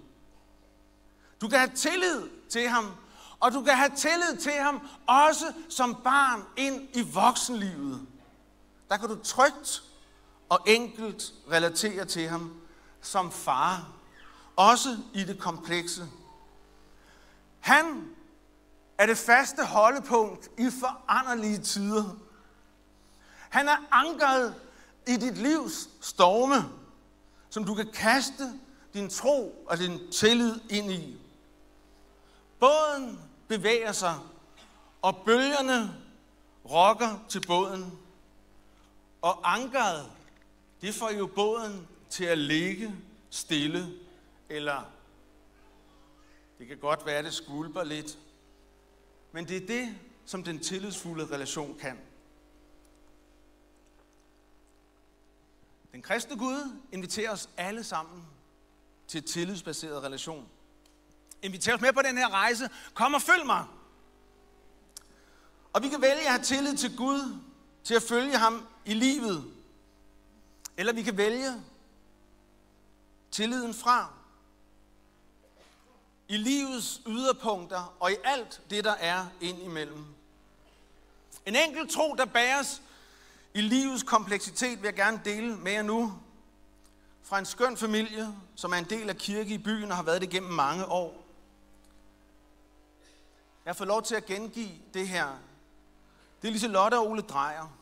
Du 1.40 1.48
kan 1.48 1.58
have 1.58 1.70
tillid 1.74 2.28
til 2.48 2.68
ham, 2.68 2.94
og 3.40 3.52
du 3.52 3.62
kan 3.62 3.76
have 3.76 3.90
tillid 3.96 4.36
til 4.40 4.52
ham 4.52 4.88
også 5.06 5.52
som 5.68 6.00
barn 6.04 6.42
ind 6.56 6.88
i 6.96 7.02
voksenlivet. 7.02 8.06
Der 8.88 8.96
kan 8.96 9.08
du 9.08 9.18
trygt 9.24 9.82
og 10.48 10.60
enkelt 10.66 11.32
relatere 11.50 12.04
til 12.04 12.28
ham 12.28 12.60
som 13.00 13.32
far, 13.32 13.88
også 14.56 14.98
i 15.14 15.24
det 15.24 15.38
komplekse. 15.38 16.08
Han 17.60 18.08
er 18.98 19.06
det 19.06 19.18
faste 19.18 19.64
holdepunkt 19.64 20.48
i 20.58 20.70
foranderlige 20.80 21.58
tider. 21.58 22.16
Han 23.50 23.68
er 23.68 23.76
ankret 23.90 24.54
i 25.06 25.16
dit 25.16 25.38
livs 25.38 25.88
storme, 26.00 26.68
som 27.50 27.64
du 27.64 27.74
kan 27.74 27.88
kaste 27.92 28.52
din 28.94 29.10
tro 29.10 29.64
og 29.66 29.78
din 29.78 30.10
tillid 30.12 30.60
ind 30.70 30.92
i. 30.92 31.16
båden 32.58 33.20
bevæger 33.48 33.92
sig, 33.92 34.18
og 35.02 35.16
bølgerne 35.24 35.94
rokker 36.70 37.24
til 37.28 37.46
båden. 37.46 37.98
Og 39.22 39.54
ankeret, 39.54 40.12
det 40.80 40.94
får 40.94 41.10
jo 41.10 41.26
båden 41.26 41.88
til 42.10 42.24
at 42.24 42.38
ligge 42.38 42.94
stille, 43.30 43.94
eller 44.48 44.90
det 46.58 46.68
kan 46.68 46.78
godt 46.78 47.06
være, 47.06 47.16
at 47.16 47.24
det 47.24 47.34
skulper 47.34 47.84
lidt. 47.84 48.18
Men 49.32 49.48
det 49.48 49.56
er 49.56 49.66
det, 49.66 49.98
som 50.26 50.44
den 50.44 50.58
tillidsfulde 50.58 51.26
relation 51.26 51.78
kan. 51.78 51.98
Den 55.92 56.02
kristne 56.02 56.38
Gud 56.38 56.78
inviterer 56.92 57.32
os 57.32 57.48
alle 57.56 57.84
sammen 57.84 58.26
til 59.10 59.22
tillidsbaseret 59.22 60.02
relation. 60.02 60.48
Inviter 61.42 61.74
os 61.74 61.80
med 61.80 61.92
på 61.92 62.02
den 62.02 62.18
her 62.18 62.28
rejse. 62.28 62.70
Kom 62.94 63.14
og 63.14 63.22
følg 63.22 63.46
mig. 63.46 63.66
Og 65.72 65.82
vi 65.82 65.88
kan 65.88 66.02
vælge 66.02 66.20
at 66.20 66.30
have 66.30 66.42
tillid 66.42 66.76
til 66.76 66.96
Gud, 66.96 67.36
til 67.84 67.94
at 67.94 68.02
følge 68.02 68.36
ham 68.36 68.66
i 68.84 68.94
livet. 68.94 69.52
Eller 70.76 70.92
vi 70.92 71.02
kan 71.02 71.16
vælge 71.16 71.62
tilliden 73.30 73.74
fra. 73.74 74.12
I 76.28 76.36
livets 76.36 77.02
yderpunkter 77.06 77.96
og 78.00 78.12
i 78.12 78.16
alt 78.24 78.60
det, 78.70 78.84
der 78.84 78.94
er 78.94 79.26
ind 79.40 79.62
imellem. 79.62 80.04
En 81.46 81.56
enkelt 81.56 81.90
tro, 81.90 82.14
der 82.14 82.24
bæres 82.24 82.82
i 83.54 83.60
livets 83.60 84.02
kompleksitet, 84.02 84.82
vil 84.82 84.88
jeg 84.88 84.94
gerne 84.94 85.20
dele 85.24 85.56
med 85.56 85.72
jer 85.72 85.82
nu. 85.82 86.12
Fra 87.22 87.38
en 87.38 87.46
skøn 87.46 87.76
familie, 87.76 88.34
som 88.54 88.72
er 88.72 88.76
en 88.76 88.84
del 88.84 89.08
af 89.08 89.16
kirke 89.16 89.54
i 89.54 89.58
byen 89.58 89.90
og 89.90 89.96
har 89.96 90.02
været 90.02 90.20
det 90.20 90.30
gennem 90.30 90.52
mange 90.52 90.86
år. 90.86 91.26
Jeg 93.64 93.76
får 93.76 93.84
lov 93.84 94.02
til 94.02 94.14
at 94.14 94.26
gengive 94.26 94.70
det 94.94 95.08
her. 95.08 95.28
Det 96.42 96.48
er 96.48 96.52
Liselotte 96.52 96.98
og 96.98 97.10
Ole 97.10 97.22
Drejer. 97.22 97.76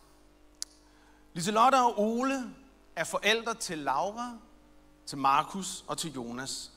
Liselotte 1.34 1.76
og 1.76 2.00
Ole 2.00 2.54
er 2.96 3.04
forældre 3.04 3.54
til 3.54 3.78
Laura, 3.78 4.38
til 5.06 5.18
Markus 5.18 5.84
og 5.86 5.98
til 5.98 6.12
Jonas. 6.12 6.72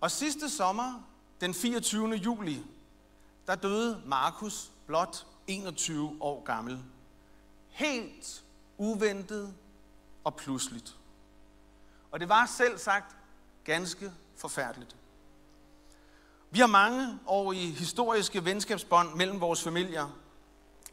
Og 0.00 0.10
sidste 0.10 0.50
sommer, 0.50 1.02
den 1.40 1.54
24. 1.54 2.14
juli, 2.14 2.64
der 3.46 3.54
døde 3.54 4.02
Markus 4.06 4.70
blot 4.86 5.26
21 5.46 6.16
år 6.20 6.44
gammel. 6.44 6.84
Helt 7.68 8.44
uventet 8.78 9.54
og 10.24 10.36
pludseligt. 10.36 10.96
Og 12.10 12.20
det 12.20 12.28
var 12.28 12.46
selv 12.46 12.78
sagt 12.78 13.16
ganske 13.64 14.12
forfærdeligt. 14.36 14.96
Vi 16.50 16.58
har 16.60 16.66
mange 16.66 17.18
år 17.26 17.52
i 17.52 17.70
historiske 17.70 18.44
venskabsbånd 18.44 19.14
mellem 19.14 19.40
vores 19.40 19.62
familier, 19.62 20.18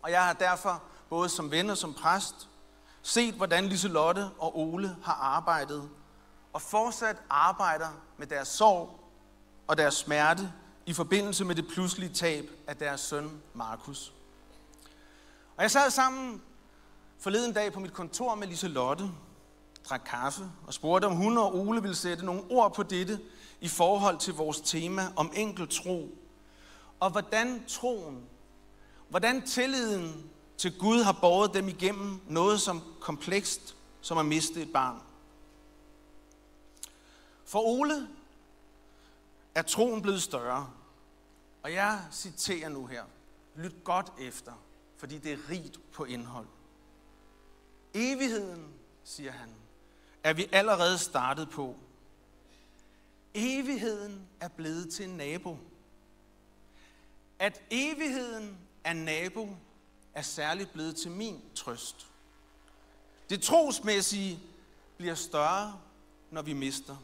og 0.02 0.12
jeg 0.12 0.26
har 0.26 0.34
derfor 0.34 0.84
både 1.10 1.30
som 1.30 1.52
ven 1.52 1.70
og 1.70 1.78
som 1.78 1.94
præst 1.94 2.50
set, 3.02 3.34
hvordan 3.34 3.66
Liselotte 3.66 4.30
og 4.40 4.60
Ole 4.60 4.96
har 5.04 5.14
arbejdet 5.14 5.90
og 6.54 6.62
fortsat 6.62 7.18
arbejder 7.30 7.88
med 8.18 8.28
deres 8.28 8.48
sorg 8.48 9.00
og 9.68 9.78
deres 9.78 9.94
smerte 9.94 10.54
i 10.86 10.94
forbindelse 10.94 11.46
med 11.46 11.56
det 11.56 11.68
pludselige 11.68 12.14
tab 12.14 12.50
af 12.68 12.78
deres 12.78 13.02
søn 13.02 13.42
Markus. 13.54 14.14
Og 15.58 15.64
jeg 15.64 15.72
sad 15.72 15.90
sammen 15.90 16.42
forleden 17.20 17.54
dag 17.54 17.74
på 17.74 17.80
mit 17.80 17.94
kontor 17.94 18.36
med 18.36 18.48
Liselotte, 18.48 19.12
drak 19.90 20.02
kaffe 20.06 20.52
og 20.68 20.74
spurgte, 20.74 21.06
om 21.06 21.16
hun 21.16 21.38
og 21.38 21.56
Ole 21.56 21.82
ville 21.82 21.96
sætte 21.96 22.26
nogle 22.26 22.44
ord 22.50 22.74
på 22.74 22.84
dette 22.84 23.20
i 23.62 23.68
forhold 23.68 24.18
til 24.18 24.34
vores 24.34 24.62
tema 24.62 25.02
om 25.16 25.32
enkel 25.36 25.68
tro. 25.70 26.18
Og 27.00 27.10
hvordan 27.12 27.64
troen, 27.68 28.26
hvordan 29.10 29.42
tilliden 29.42 30.32
til 30.58 30.78
Gud 30.78 31.04
har 31.04 31.18
båret 31.22 31.54
dem 31.54 31.68
igennem 31.68 32.22
noget 32.28 32.62
som 32.62 32.82
komplekst, 33.00 33.76
som 34.02 34.18
at 34.18 34.26
miste 34.26 34.62
et 34.62 34.74
barn. 34.74 35.02
For 37.46 37.60
Ole 37.60 38.08
er 39.56 39.62
troen 39.62 40.02
blevet 40.02 40.22
større. 40.22 40.70
Og 41.64 41.74
jeg 41.74 42.02
citerer 42.12 42.70
nu 42.70 42.86
her. 42.86 43.04
Lyt 43.56 43.84
godt 43.84 44.14
efter, 44.20 44.52
fordi 44.98 45.18
det 45.18 45.32
er 45.34 45.50
rigt 45.50 45.80
på 45.92 46.04
indhold. 46.04 46.48
Evigheden, 47.94 48.74
siger 49.04 49.32
han, 49.32 49.50
er 50.26 50.34
vi 50.34 50.48
allerede 50.52 50.98
startet 50.98 51.50
på. 51.50 51.76
Evigheden 53.34 54.28
er 54.40 54.48
blevet 54.48 54.94
til 54.94 55.10
en 55.10 55.18
nabo. 55.18 55.58
At 57.40 57.62
evigheden 57.70 58.58
er 58.84 58.94
nabo, 58.94 59.56
er 60.14 60.22
særligt 60.22 60.74
blevet 60.74 60.96
til 60.96 61.12
min 61.12 61.42
trøst. 61.56 62.08
Det 63.30 63.42
trosmæssige 63.42 64.40
bliver 64.98 65.16
større, 65.16 65.80
når 66.32 66.42
vi 66.42 66.54
mister. 66.54 66.96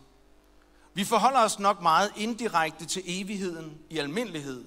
Vi 0.93 1.03
forholder 1.03 1.39
os 1.39 1.59
nok 1.59 1.81
meget 1.81 2.11
indirekte 2.15 2.85
til 2.85 3.03
evigheden 3.05 3.81
i 3.89 3.97
almindelighed. 3.97 4.65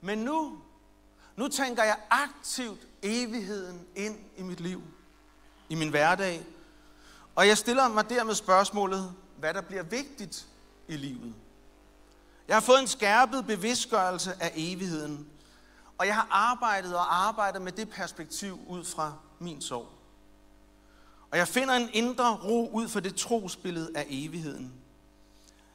Men 0.00 0.18
nu, 0.18 0.58
nu 1.36 1.48
tænker 1.48 1.84
jeg 1.84 2.00
aktivt 2.10 2.80
evigheden 3.02 3.86
ind 3.96 4.18
i 4.36 4.42
mit 4.42 4.60
liv, 4.60 4.82
i 5.68 5.74
min 5.74 5.88
hverdag. 5.88 6.46
Og 7.34 7.48
jeg 7.48 7.58
stiller 7.58 7.88
mig 7.88 8.10
dermed 8.10 8.34
spørgsmålet, 8.34 9.14
hvad 9.38 9.54
der 9.54 9.60
bliver 9.60 9.82
vigtigt 9.82 10.46
i 10.88 10.96
livet. 10.96 11.34
Jeg 12.48 12.56
har 12.56 12.60
fået 12.60 12.80
en 12.80 12.86
skærpet 12.86 13.46
bevidstgørelse 13.46 14.34
af 14.40 14.52
evigheden, 14.54 15.26
og 15.98 16.06
jeg 16.06 16.14
har 16.14 16.28
arbejdet 16.30 16.94
og 16.94 17.26
arbejdet 17.26 17.62
med 17.62 17.72
det 17.72 17.90
perspektiv 17.90 18.60
ud 18.68 18.84
fra 18.84 19.12
min 19.38 19.60
sorg. 19.60 19.88
Og 21.30 21.38
jeg 21.38 21.48
finder 21.48 21.74
en 21.74 21.88
indre 21.92 22.36
ro 22.36 22.70
ud 22.72 22.88
fra 22.88 23.00
det 23.00 23.14
trosbillede 23.14 23.90
af 23.94 24.06
evigheden. 24.08 24.72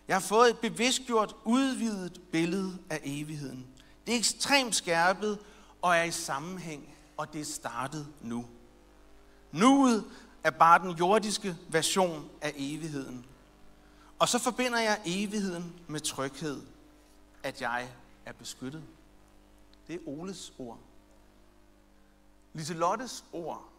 Jeg 0.08 0.16
har 0.16 0.22
fået 0.22 0.50
et 0.50 0.60
bevidstgjort, 0.60 1.36
udvidet 1.44 2.22
billede 2.32 2.78
af 2.90 3.02
evigheden. 3.04 3.68
Det 4.08 4.14
er 4.14 4.18
ekstremt 4.18 4.76
skærpet 4.76 5.40
og 5.82 5.96
er 5.96 6.04
i 6.04 6.12
sammenhæng, 6.12 6.96
og 7.18 7.34
det 7.34 7.42
er 7.42 7.46
startet 7.46 8.08
nu. 8.22 8.46
Nuet 9.52 10.04
er 10.46 10.52
bare 10.52 10.80
den 10.80 10.92
jordiske 10.92 11.58
version 11.68 12.30
af 12.42 12.54
evigheden. 12.56 13.26
Og 14.20 14.28
så 14.30 14.40
forbinder 14.40 14.80
jeg 14.80 15.02
evigheden 15.06 15.80
med 15.88 16.00
tryghed, 16.00 16.62
at 17.44 17.62
jeg 17.62 17.90
er 18.26 18.34
beskyttet. 18.34 18.84
Det 19.88 19.96
er 19.96 20.00
Oles 20.06 20.54
ord. 20.58 20.80
Liselottes 22.54 23.24
ord. 23.34 23.70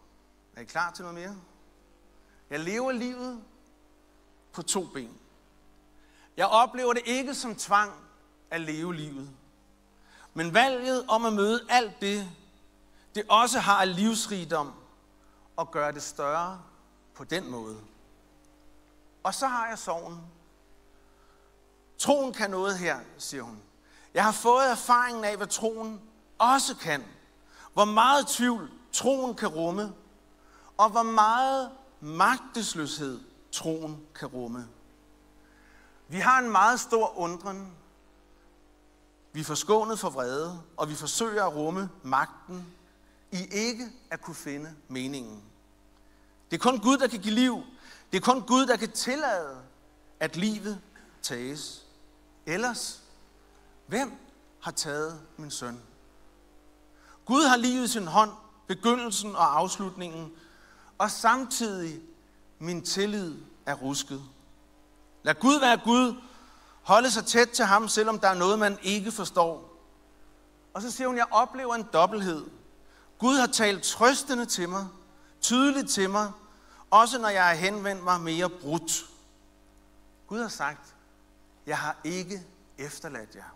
Er 0.55 0.61
I 0.61 0.65
klar 0.65 0.91
til 0.91 1.03
noget 1.03 1.19
mere? 1.19 1.35
Jeg 2.49 2.59
lever 2.59 2.91
livet 2.91 3.41
på 4.51 4.61
to 4.61 4.85
ben. 4.93 5.11
Jeg 6.37 6.47
oplever 6.47 6.93
det 6.93 7.03
ikke 7.05 7.35
som 7.35 7.55
tvang 7.55 7.91
at 8.51 8.61
leve 8.61 8.95
livet. 8.95 9.29
Men 10.33 10.53
valget 10.53 11.05
om 11.07 11.25
at 11.25 11.33
møde 11.33 11.65
alt 11.69 12.01
det, 12.01 12.29
det 13.15 13.23
også 13.29 13.59
har 13.59 13.81
af 13.81 13.95
livsrigdom, 13.95 14.73
og 15.57 15.71
gøre 15.71 15.91
det 15.91 16.03
større 16.03 16.61
på 17.15 17.23
den 17.23 17.51
måde. 17.51 17.77
Og 19.23 19.33
så 19.33 19.47
har 19.47 19.67
jeg 19.67 19.79
sorgen. 19.79 20.21
Troen 21.97 22.33
kan 22.33 22.51
noget 22.51 22.77
her, 22.77 22.99
siger 23.17 23.43
hun. 23.43 23.61
Jeg 24.13 24.23
har 24.23 24.31
fået 24.31 24.71
erfaringen 24.71 25.23
af, 25.23 25.37
hvad 25.37 25.47
troen 25.47 26.01
også 26.37 26.75
kan. 26.75 27.03
Hvor 27.73 27.85
meget 27.85 28.27
tvivl 28.27 28.71
troen 28.91 29.35
kan 29.35 29.47
rumme, 29.47 29.93
og 30.77 30.89
hvor 30.89 31.03
meget 31.03 31.71
magtesløshed 31.99 33.19
troen 33.51 34.07
kan 34.15 34.27
rumme. 34.27 34.67
Vi 36.07 36.19
har 36.19 36.39
en 36.39 36.51
meget 36.51 36.79
stor 36.79 37.17
undren. 37.17 37.71
Vi 39.31 39.39
er 39.39 39.43
forskånet 39.43 39.99
for 39.99 40.09
vrede, 40.09 40.61
og 40.77 40.89
vi 40.89 40.95
forsøger 40.95 41.45
at 41.45 41.55
rumme 41.55 41.89
magten 42.03 42.76
i 43.31 43.45
ikke 43.51 43.85
at 44.11 44.21
kunne 44.21 44.35
finde 44.35 44.75
meningen. 44.87 45.43
Det 46.51 46.57
er 46.57 46.61
kun 46.61 46.79
Gud, 46.79 46.97
der 46.97 47.07
kan 47.07 47.19
give 47.19 47.33
liv. 47.33 47.63
Det 48.11 48.17
er 48.17 48.21
kun 48.21 48.41
Gud, 48.41 48.65
der 48.65 48.77
kan 48.77 48.91
tillade, 48.91 49.57
at 50.19 50.35
livet 50.35 50.81
tages. 51.21 51.85
Ellers, 52.45 53.01
hvem 53.87 54.11
har 54.59 54.71
taget 54.71 55.21
min 55.37 55.51
søn? 55.51 55.81
Gud 57.25 57.43
har 57.43 57.57
livet 57.57 57.83
i 57.83 57.87
sin 57.87 58.07
hånd, 58.07 58.31
begyndelsen 58.67 59.35
og 59.35 59.59
afslutningen, 59.59 60.31
og 60.97 61.11
samtidig 61.11 62.01
min 62.59 62.85
tillid 62.85 63.35
er 63.65 63.73
rusket. 63.73 64.23
Lad 65.23 65.35
Gud 65.35 65.59
være 65.59 65.81
Gud. 65.83 66.21
Holde 66.81 67.11
sig 67.11 67.25
tæt 67.25 67.49
til 67.49 67.65
ham, 67.65 67.87
selvom 67.87 68.19
der 68.19 68.27
er 68.27 68.33
noget, 68.33 68.59
man 68.59 68.77
ikke 68.81 69.11
forstår. 69.11 69.77
Og 70.73 70.81
så 70.81 70.91
siger 70.91 71.07
hun, 71.07 71.17
jeg 71.17 71.25
oplever 71.31 71.75
en 71.75 71.87
dobbelthed. 71.93 72.45
Gud 73.19 73.37
har 73.37 73.47
talt 73.47 73.83
trøstende 73.83 74.45
til 74.45 74.69
mig, 74.69 74.87
tydeligt 75.41 75.89
til 75.89 76.09
mig, 76.09 76.31
også 76.89 77.19
når 77.19 77.29
jeg 77.29 77.47
har 77.47 77.53
henvendt 77.53 78.03
mig 78.03 78.21
mere 78.21 78.49
brudt. 78.49 79.05
Gud 80.27 80.41
har 80.41 80.47
sagt, 80.47 80.95
jeg 81.65 81.77
har 81.77 81.97
ikke 82.03 82.43
efterladt 82.77 83.35
jer. 83.35 83.55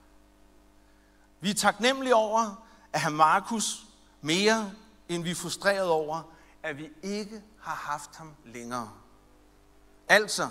Vi 1.40 1.50
er 1.50 1.54
taknemmelige 1.54 2.16
over 2.16 2.66
at 2.94 3.00
have 3.00 3.14
Markus 3.14 3.86
mere, 4.22 4.72
end 5.10 5.24
vi 5.24 5.32
er 5.32 5.36
frustreret 5.36 5.90
over, 5.90 6.22
at 6.64 6.78
vi 6.78 6.90
ikke 7.04 7.42
har 7.62 7.76
haft 7.76 8.16
ham 8.16 8.34
længere. 8.46 8.92
Altså, 10.08 10.50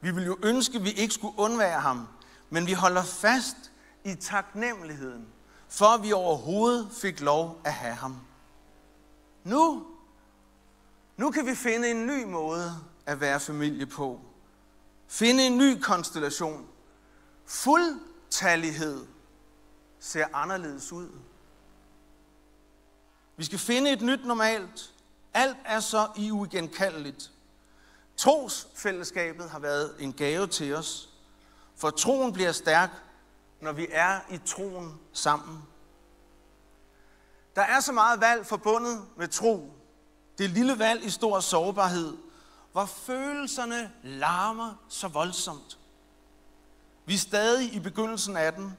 vi 0.00 0.10
vil 0.10 0.24
jo 0.26 0.38
ønske, 0.42 0.78
at 0.78 0.84
vi 0.84 0.90
ikke 0.90 1.14
skulle 1.14 1.38
undvære 1.38 1.80
ham, 1.80 2.08
men 2.50 2.66
vi 2.66 2.72
holder 2.72 3.02
fast 3.02 3.56
i 4.04 4.14
taknemmeligheden, 4.14 5.28
for 5.68 5.86
at 5.86 6.02
vi 6.02 6.12
overhovedet 6.12 6.90
fik 6.92 7.20
lov 7.20 7.60
at 7.64 7.72
have 7.72 7.94
ham. 7.94 8.20
Nu, 9.48 9.86
nu 11.16 11.30
kan 11.30 11.46
vi 11.46 11.54
finde 11.54 11.90
en 11.90 12.06
ny 12.06 12.24
måde 12.24 12.72
at 13.06 13.20
være 13.20 13.40
familie 13.40 13.86
på. 13.86 14.20
Finde 15.06 15.46
en 15.46 15.58
ny 15.58 15.80
konstellation. 15.80 16.66
Fuldtallighed 17.46 19.06
ser 19.98 20.26
anderledes 20.32 20.92
ud. 20.92 21.08
Vi 23.36 23.44
skal 23.44 23.58
finde 23.58 23.92
et 23.92 24.02
nyt 24.02 24.26
normalt. 24.26 24.94
Alt 25.34 25.56
er 25.64 25.80
så 25.80 26.08
i 26.16 26.30
uigenkaldeligt. 26.30 27.30
Trosfællesskabet 28.16 29.50
har 29.50 29.58
været 29.58 29.94
en 29.98 30.12
gave 30.12 30.46
til 30.46 30.74
os, 30.74 31.08
for 31.76 31.90
troen 31.90 32.32
bliver 32.32 32.52
stærk, 32.52 32.90
når 33.60 33.72
vi 33.72 33.86
er 33.90 34.20
i 34.30 34.40
troen 34.46 35.00
sammen. 35.12 35.62
Der 37.58 37.64
er 37.64 37.80
så 37.80 37.92
meget 37.92 38.20
valg 38.20 38.46
forbundet 38.46 39.06
med 39.16 39.28
tro. 39.28 39.72
Det 40.38 40.50
lille 40.50 40.78
valg 40.78 41.04
i 41.04 41.10
stor 41.10 41.40
sårbarhed, 41.40 42.16
hvor 42.72 42.84
følelserne 42.84 43.92
larmer 44.02 44.74
så 44.88 45.08
voldsomt. 45.08 45.78
Vi 47.04 47.14
er 47.14 47.18
stadig 47.18 47.74
i 47.74 47.80
begyndelsen 47.80 48.36
af 48.36 48.52
den. 48.52 48.76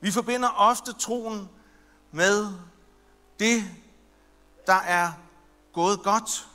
Vi 0.00 0.10
forbinder 0.10 0.48
ofte 0.48 0.92
troen 0.92 1.48
med 2.10 2.46
det, 3.38 3.62
der 4.66 4.80
er 4.80 5.12
gået 5.72 6.02
godt. 6.02 6.48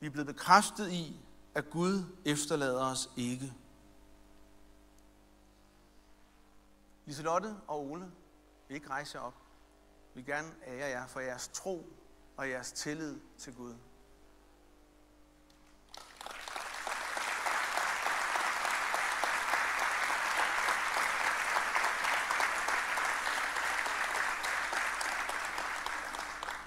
Vi 0.00 0.06
er 0.06 0.10
blevet 0.10 0.26
bekræftet 0.26 0.92
i, 0.92 1.20
at 1.54 1.70
Gud 1.70 2.04
efterlader 2.24 2.84
os 2.84 3.10
ikke. 3.16 3.52
Liselotte 7.06 7.56
og 7.66 7.90
Ole, 7.90 8.10
vil 8.68 8.74
ikke 8.74 8.90
rejse 8.90 9.20
op. 9.20 9.47
Vi 10.14 10.20
vil 10.20 10.26
gerne 10.26 10.48
ære 10.66 10.88
jer 10.88 11.06
for 11.06 11.20
jeres 11.20 11.48
tro 11.48 11.86
og 12.36 12.50
jeres 12.50 12.72
tillid 12.72 13.20
til 13.38 13.54
Gud. 13.54 13.74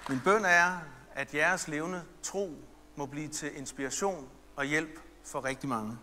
Min 0.08 0.20
bøn 0.24 0.44
er, 0.44 0.78
at 1.14 1.34
jeres 1.34 1.68
levende 1.68 2.04
tro 2.22 2.54
må 2.96 3.06
blive 3.06 3.28
til 3.28 3.56
inspiration 3.56 4.28
og 4.56 4.64
hjælp 4.64 5.00
for 5.24 5.44
rigtig 5.44 5.68
mange. 5.68 5.98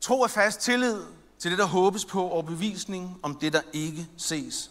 Tro 0.00 0.22
er 0.22 0.28
fast 0.28 0.60
tillid 0.60 1.02
til 1.38 1.50
det, 1.50 1.58
der 1.58 1.66
håbes 1.66 2.04
på, 2.04 2.24
og 2.24 2.46
bevisning 2.46 3.20
om 3.22 3.38
det, 3.38 3.52
der 3.52 3.62
ikke 3.72 4.08
ses. 4.16 4.70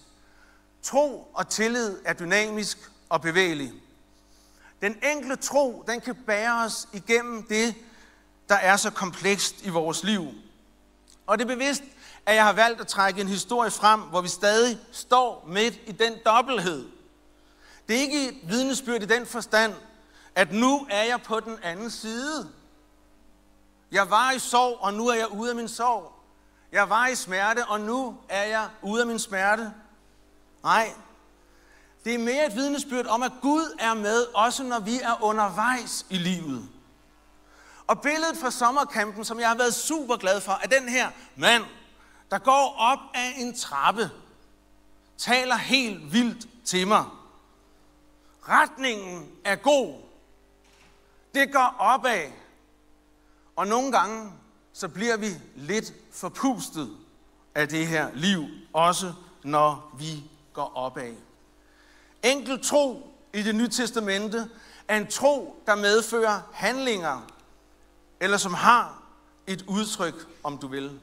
Tro 0.84 1.32
og 1.34 1.50
tillid 1.50 1.98
er 2.06 2.14
dynamisk 2.14 2.92
og 3.10 3.22
bevægelig. 3.22 3.74
Den 4.82 4.98
enkle 5.04 5.36
tro, 5.36 5.84
den 5.88 6.02
kan 6.02 6.16
bære 6.16 6.66
os 6.66 6.88
igennem 6.94 7.44
det, 7.44 7.76
der 8.50 8.56
er 8.56 8.78
så 8.78 8.90
komplekst 8.90 9.66
i 9.66 9.70
vores 9.70 10.04
liv. 10.04 10.28
Og 11.28 11.38
det 11.38 11.44
er 11.44 11.56
bevidst, 11.56 11.84
at 12.26 12.36
jeg 12.36 12.46
har 12.46 12.54
valgt 12.54 12.82
at 12.82 12.88
trække 12.88 13.22
en 13.22 13.28
historie 13.28 13.72
frem, 13.72 14.00
hvor 14.02 14.22
vi 14.22 14.28
stadig 14.28 14.80
står 14.92 15.46
midt 15.48 15.80
i 15.86 15.92
den 15.92 16.14
dobbelthed. 16.26 16.90
Det 17.88 17.96
er 17.96 18.02
ikke 18.02 18.30
et 18.30 18.38
vidnesbyrd 18.44 19.02
i 19.02 19.06
den 19.06 19.26
forstand, 19.26 19.74
at 20.36 20.52
nu 20.52 20.88
er 20.90 21.04
jeg 21.04 21.22
på 21.22 21.40
den 21.40 21.58
anden 21.64 21.92
side. 21.92 22.50
Jeg 23.92 24.10
var 24.10 24.32
i 24.32 24.40
sorg, 24.40 24.78
og 24.80 24.94
nu 24.94 25.08
er 25.08 25.14
jeg 25.14 25.32
ude 25.32 25.50
af 25.50 25.56
min 25.56 25.68
sorg. 25.68 26.12
Jeg 26.72 26.90
var 26.90 27.08
i 27.08 27.16
smerte, 27.16 27.66
og 27.66 27.82
nu 27.82 28.18
er 28.30 28.44
jeg 28.44 28.70
ude 28.82 29.02
af 29.02 29.08
min 29.08 29.20
smerte. 29.20 29.74
Nej, 30.64 30.94
det 32.04 32.16
er 32.16 32.20
mere 32.20 32.48
et 32.48 32.56
vidnesbyrd 32.56 33.06
om, 33.06 33.24
at 33.24 33.32
Gud 33.42 33.76
er 33.80 33.94
med, 33.94 34.26
også 34.34 34.64
når 34.64 34.80
vi 34.80 34.96
er 34.96 35.24
undervejs 35.24 36.06
i 36.10 36.18
livet. 36.18 36.70
Og 37.88 38.02
billedet 38.02 38.38
fra 38.38 38.52
sommerkampen, 38.52 39.26
som 39.26 39.40
jeg 39.40 39.48
har 39.48 39.56
været 39.56 39.74
super 39.74 40.18
glad 40.18 40.42
for, 40.42 40.52
er 40.64 40.68
den 40.68 40.90
her 40.90 41.12
mand, 41.36 41.64
der 42.32 42.38
går 42.38 42.76
op 42.78 43.00
ad 43.14 43.32
en 43.38 43.56
trappe, 43.56 44.10
taler 45.18 45.56
helt 45.56 46.14
vildt 46.14 46.48
til 46.66 46.88
mig. 46.88 47.06
Retningen 48.50 49.32
er 49.46 49.56
god. 49.56 49.96
Det 51.36 51.54
går 51.54 51.76
opad. 51.80 52.32
Og 53.56 53.68
nogle 53.68 53.92
gange, 53.92 54.32
så 54.74 54.88
bliver 54.88 55.18
vi 55.18 55.30
lidt 55.56 55.94
forpustet 56.12 56.98
af 57.56 57.70
det 57.70 57.88
her 57.88 58.10
liv, 58.14 58.46
også 58.74 59.14
når 59.44 59.92
vi 60.00 60.24
går 60.54 60.72
opad. 60.76 61.16
Enkel 62.24 62.64
tro 62.64 63.16
i 63.34 63.44
det 63.44 63.56
nye 63.56 63.70
testamente 63.70 64.50
er 64.88 64.98
en 64.98 65.08
tro, 65.08 65.64
der 65.66 65.76
medfører 65.76 66.42
handlinger, 66.54 67.28
eller 68.20 68.38
som 68.38 68.54
har 68.54 69.04
et 69.48 69.66
udtryk, 69.68 70.28
om 70.44 70.58
du 70.58 70.68
vil. 70.68 71.00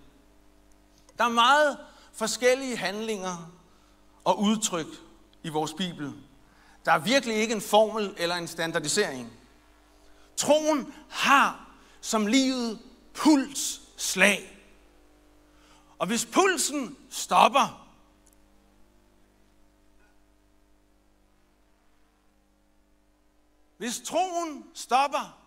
Der 1.18 1.24
er 1.24 1.28
meget 1.28 1.78
forskellige 2.12 2.76
handlinger 2.76 3.50
og 4.24 4.40
udtryk 4.40 4.86
i 5.42 5.48
vores 5.48 5.72
Bibel. 5.74 6.12
Der 6.84 6.92
er 6.92 6.98
virkelig 6.98 7.36
ikke 7.36 7.54
en 7.54 7.60
formel 7.60 8.14
eller 8.16 8.36
en 8.36 8.48
standardisering. 8.48 9.32
Troen 10.36 10.94
har 11.08 11.68
som 12.00 12.26
livet 12.26 12.78
puls 13.14 13.80
slag. 13.96 14.58
Og 15.98 16.06
hvis 16.06 16.26
pulsen 16.26 16.96
stopper, 17.10 17.87
hvis 23.78 24.00
troen 24.00 24.70
stopper, 24.74 25.44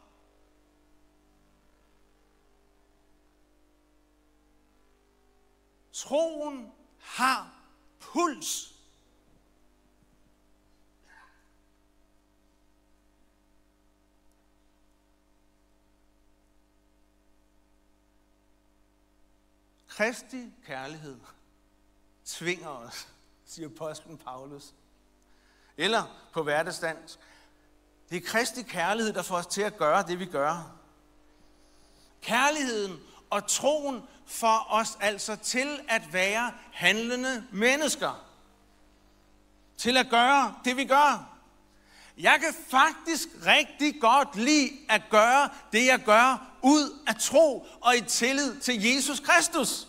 troen 5.94 6.72
har 7.00 7.64
puls. 8.00 8.68
Kristi 19.88 20.54
kærlighed 20.66 21.20
tvinger 22.26 22.70
os, 22.70 23.08
siger 23.46 23.70
apostlen 23.70 24.18
Paulus. 24.18 24.74
Eller 25.78 26.30
på 26.34 26.44
hverdagsdansk, 26.44 27.20
det 28.12 28.18
er 28.18 28.28
Kristi 28.28 28.62
kærlighed, 28.62 29.14
der 29.14 29.22
får 29.22 29.36
os 29.36 29.48
til 29.48 29.62
at 29.62 29.78
gøre 29.78 30.04
det, 30.08 30.20
vi 30.20 30.26
gør. 30.26 30.72
Kærligheden 32.22 33.00
og 33.30 33.48
troen 33.48 34.04
får 34.26 34.68
os 34.70 34.98
altså 35.02 35.36
til 35.36 35.80
at 35.88 36.14
være 36.14 36.52
handlende 36.72 37.44
mennesker. 37.52 38.26
Til 39.78 39.98
at 39.98 40.10
gøre 40.10 40.56
det, 40.66 40.78
vi 40.78 40.86
gør. 40.86 41.30
Jeg 42.18 42.40
kan 42.40 42.54
faktisk 42.70 43.28
rigtig 43.46 44.02
godt 44.02 44.36
lide 44.36 44.72
at 44.90 45.02
gøre 45.10 45.50
det, 45.72 45.86
jeg 45.86 46.00
gør, 46.00 46.48
ud 46.62 47.00
af 47.08 47.16
tro 47.16 47.68
og 47.82 47.98
i 47.98 48.02
tillid 48.02 48.60
til 48.60 48.84
Jesus 48.84 49.20
Kristus. 49.20 49.88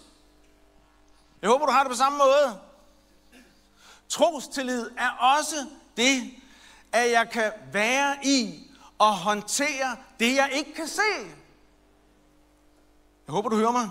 Jeg 1.42 1.50
håber, 1.50 1.66
du 1.66 1.72
har 1.72 1.82
det 1.82 1.90
på 1.90 1.96
samme 1.96 2.18
måde. 2.18 2.60
Trostillid 4.08 4.90
er 4.98 5.10
også 5.10 5.66
det, 5.96 6.41
at 6.92 7.10
jeg 7.10 7.30
kan 7.30 7.52
være 7.72 8.16
i 8.26 8.70
og 8.98 9.12
håndtere 9.12 9.96
det, 10.20 10.36
jeg 10.36 10.50
ikke 10.52 10.74
kan 10.74 10.88
se. 10.88 11.12
Jeg 13.26 13.32
håber, 13.32 13.48
du 13.48 13.56
hører 13.56 13.72
mig. 13.72 13.90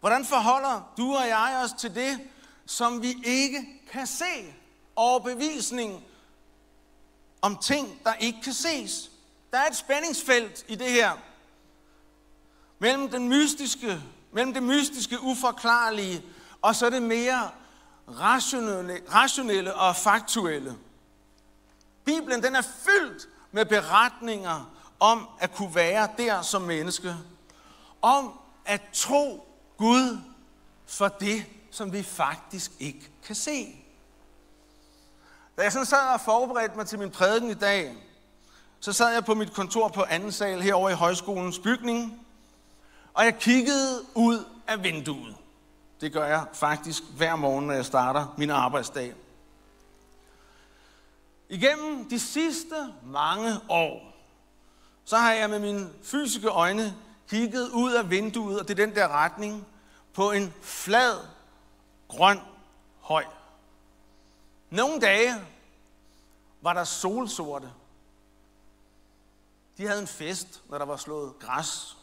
Hvordan 0.00 0.24
forholder 0.24 0.92
du 0.96 1.14
og 1.14 1.28
jeg 1.28 1.60
os 1.64 1.72
til 1.72 1.94
det, 1.94 2.20
som 2.66 3.02
vi 3.02 3.16
ikke 3.24 3.66
kan 3.92 4.06
se? 4.06 4.54
Overbevisning 4.96 6.04
om 7.42 7.56
ting, 7.56 8.00
der 8.04 8.14
ikke 8.14 8.42
kan 8.42 8.52
ses. 8.52 9.10
Der 9.50 9.58
er 9.58 9.66
et 9.66 9.76
spændingsfelt 9.76 10.64
i 10.68 10.74
det 10.74 10.90
her. 10.90 11.12
Mellem, 12.78 13.08
den 13.08 13.28
mystiske, 13.28 14.02
mellem 14.32 14.54
det 14.54 14.62
mystiske, 14.62 15.20
uforklarlige, 15.22 16.22
og 16.62 16.76
så 16.76 16.90
det 16.90 17.02
mere 17.02 17.50
rationelle, 18.08 19.00
rationelle 19.14 19.74
og 19.74 19.96
faktuelle. 19.96 20.76
Bibelen 22.08 22.42
den 22.42 22.56
er 22.56 22.62
fyldt 22.62 23.28
med 23.52 23.64
beretninger 23.64 24.74
om 25.00 25.28
at 25.40 25.54
kunne 25.54 25.74
være 25.74 26.08
der 26.18 26.42
som 26.42 26.62
menneske. 26.62 27.16
Om 28.02 28.40
at 28.64 28.82
tro 28.92 29.46
Gud 29.76 30.18
for 30.86 31.08
det, 31.08 31.44
som 31.70 31.92
vi 31.92 32.02
faktisk 32.02 32.72
ikke 32.78 33.10
kan 33.26 33.34
se. 33.34 33.84
Da 35.56 35.62
jeg 35.62 35.72
sådan 35.72 35.86
sad 35.86 36.12
og 36.14 36.20
forberedte 36.20 36.76
mig 36.76 36.86
til 36.86 36.98
min 36.98 37.10
prædiken 37.10 37.50
i 37.50 37.54
dag, 37.54 37.96
så 38.80 38.92
sad 38.92 39.12
jeg 39.12 39.24
på 39.24 39.34
mit 39.34 39.52
kontor 39.52 39.88
på 39.88 40.04
anden 40.08 40.32
sal 40.32 40.62
herovre 40.62 40.92
i 40.92 40.94
højskolens 40.94 41.58
bygning, 41.58 42.26
og 43.14 43.24
jeg 43.24 43.38
kiggede 43.38 44.02
ud 44.14 44.44
af 44.66 44.82
vinduet. 44.82 45.36
Det 46.00 46.12
gør 46.12 46.26
jeg 46.26 46.44
faktisk 46.52 47.02
hver 47.16 47.36
morgen, 47.36 47.66
når 47.66 47.74
jeg 47.74 47.84
starter 47.84 48.34
min 48.36 48.50
arbejdsdag. 48.50 49.14
Igennem 51.58 52.08
de 52.08 52.18
sidste 52.18 52.94
mange 53.04 53.60
år, 53.68 54.14
så 55.04 55.16
har 55.16 55.32
jeg 55.32 55.50
med 55.50 55.58
mine 55.58 55.90
fysiske 56.02 56.48
øjne 56.48 56.96
kigget 57.28 57.70
ud 57.70 57.92
af 57.92 58.10
vinduet, 58.10 58.60
og 58.60 58.68
det 58.68 58.78
er 58.78 58.86
den 58.86 58.94
der 58.94 59.08
retning, 59.08 59.66
på 60.14 60.30
en 60.30 60.54
flad, 60.62 61.18
grøn 62.08 62.38
høj. 63.00 63.24
Nogle 64.70 65.00
dage 65.00 65.34
var 66.60 66.72
der 66.72 66.84
solsorte. 66.84 67.72
De 69.76 69.86
havde 69.86 70.00
en 70.00 70.06
fest, 70.06 70.62
når 70.68 70.78
der 70.78 70.84
var 70.84 70.96
slået 70.96 71.38
græs. 71.38 71.96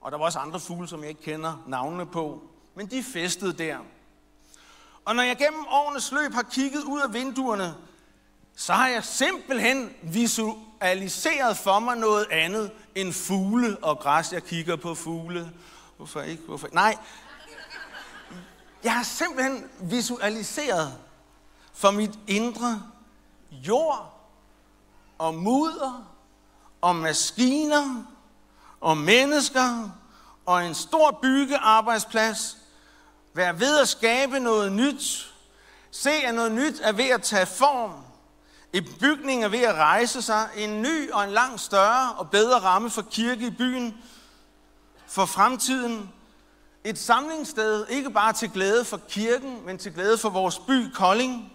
Og 0.00 0.12
der 0.12 0.18
var 0.18 0.24
også 0.24 0.38
andre 0.38 0.60
fugle, 0.60 0.88
som 0.88 1.00
jeg 1.00 1.08
ikke 1.08 1.22
kender 1.22 1.64
navnene 1.66 2.06
på. 2.06 2.42
Men 2.74 2.86
de 2.86 3.02
festede 3.02 3.52
der. 3.52 3.78
Og 5.04 5.16
når 5.16 5.22
jeg 5.22 5.36
gennem 5.36 5.64
årenes 5.68 6.12
løb 6.12 6.32
har 6.32 6.42
kigget 6.42 6.82
ud 6.82 7.00
af 7.00 7.12
vinduerne, 7.12 7.74
så 8.56 8.72
har 8.72 8.88
jeg 8.88 9.04
simpelthen 9.04 9.90
visualiseret 10.02 11.56
for 11.56 11.78
mig 11.78 11.96
noget 11.96 12.26
andet 12.30 12.70
end 12.94 13.12
fugle 13.12 13.76
og 13.82 13.98
græs. 13.98 14.32
Jeg 14.32 14.44
kigger 14.44 14.76
på 14.76 14.94
fugle. 14.94 15.52
Hvorfor 15.96 16.20
ikke? 16.20 16.42
Hvorfor 16.42 16.66
ikke? 16.66 16.74
Nej. 16.74 16.96
Jeg 18.84 18.94
har 18.94 19.02
simpelthen 19.02 19.64
visualiseret 19.80 20.98
for 21.72 21.90
mit 21.90 22.18
indre 22.26 22.82
jord 23.52 24.28
og 25.18 25.34
mudder 25.34 26.06
og 26.80 26.96
maskiner 26.96 28.04
og 28.80 28.96
mennesker 28.96 29.90
og 30.46 30.66
en 30.66 30.74
stor 30.74 31.18
byggearbejdsplads 31.22 32.59
være 33.34 33.60
ved 33.60 33.78
at 33.78 33.88
skabe 33.88 34.40
noget 34.40 34.72
nyt. 34.72 35.32
Se, 35.90 36.10
at 36.10 36.34
noget 36.34 36.52
nyt 36.52 36.80
er 36.82 36.92
ved 36.92 37.08
at 37.08 37.22
tage 37.22 37.46
form. 37.46 37.92
En 38.72 38.86
bygning 39.00 39.44
er 39.44 39.48
ved 39.48 39.62
at 39.62 39.74
rejse 39.74 40.22
sig. 40.22 40.48
En 40.56 40.82
ny 40.82 41.10
og 41.10 41.24
en 41.24 41.30
langt 41.30 41.60
større 41.60 42.12
og 42.12 42.30
bedre 42.30 42.58
ramme 42.58 42.90
for 42.90 43.02
kirke 43.02 43.46
i 43.46 43.50
byen. 43.50 43.96
For 45.06 45.26
fremtiden. 45.26 46.10
Et 46.84 46.98
samlingssted, 46.98 47.86
ikke 47.88 48.10
bare 48.10 48.32
til 48.32 48.50
glæde 48.50 48.84
for 48.84 49.00
kirken, 49.08 49.66
men 49.66 49.78
til 49.78 49.94
glæde 49.94 50.18
for 50.18 50.30
vores 50.30 50.58
by 50.58 50.92
Kolding. 50.94 51.52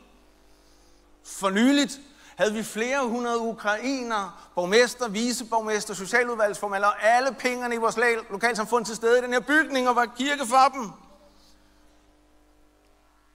For 1.25 1.49
nyligt 1.49 1.99
havde 2.35 2.53
vi 2.53 2.63
flere 2.63 3.07
hundrede 3.07 3.39
ukrainer, 3.39 4.49
borgmester, 4.55 5.07
viceborgmester, 5.07 5.93
socialudvalgsformand 5.93 6.83
og 6.83 7.03
alle 7.03 7.35
pengene 7.39 7.75
i 7.75 7.77
vores 7.77 7.97
lokalsamfund 8.29 8.85
til 8.85 8.95
stede 8.95 9.19
i 9.19 9.21
den 9.21 9.33
her 9.33 9.39
bygning 9.39 9.89
og 9.89 9.95
var 9.95 10.05
kirke 10.05 10.45
for 10.45 10.71
dem. 10.73 10.91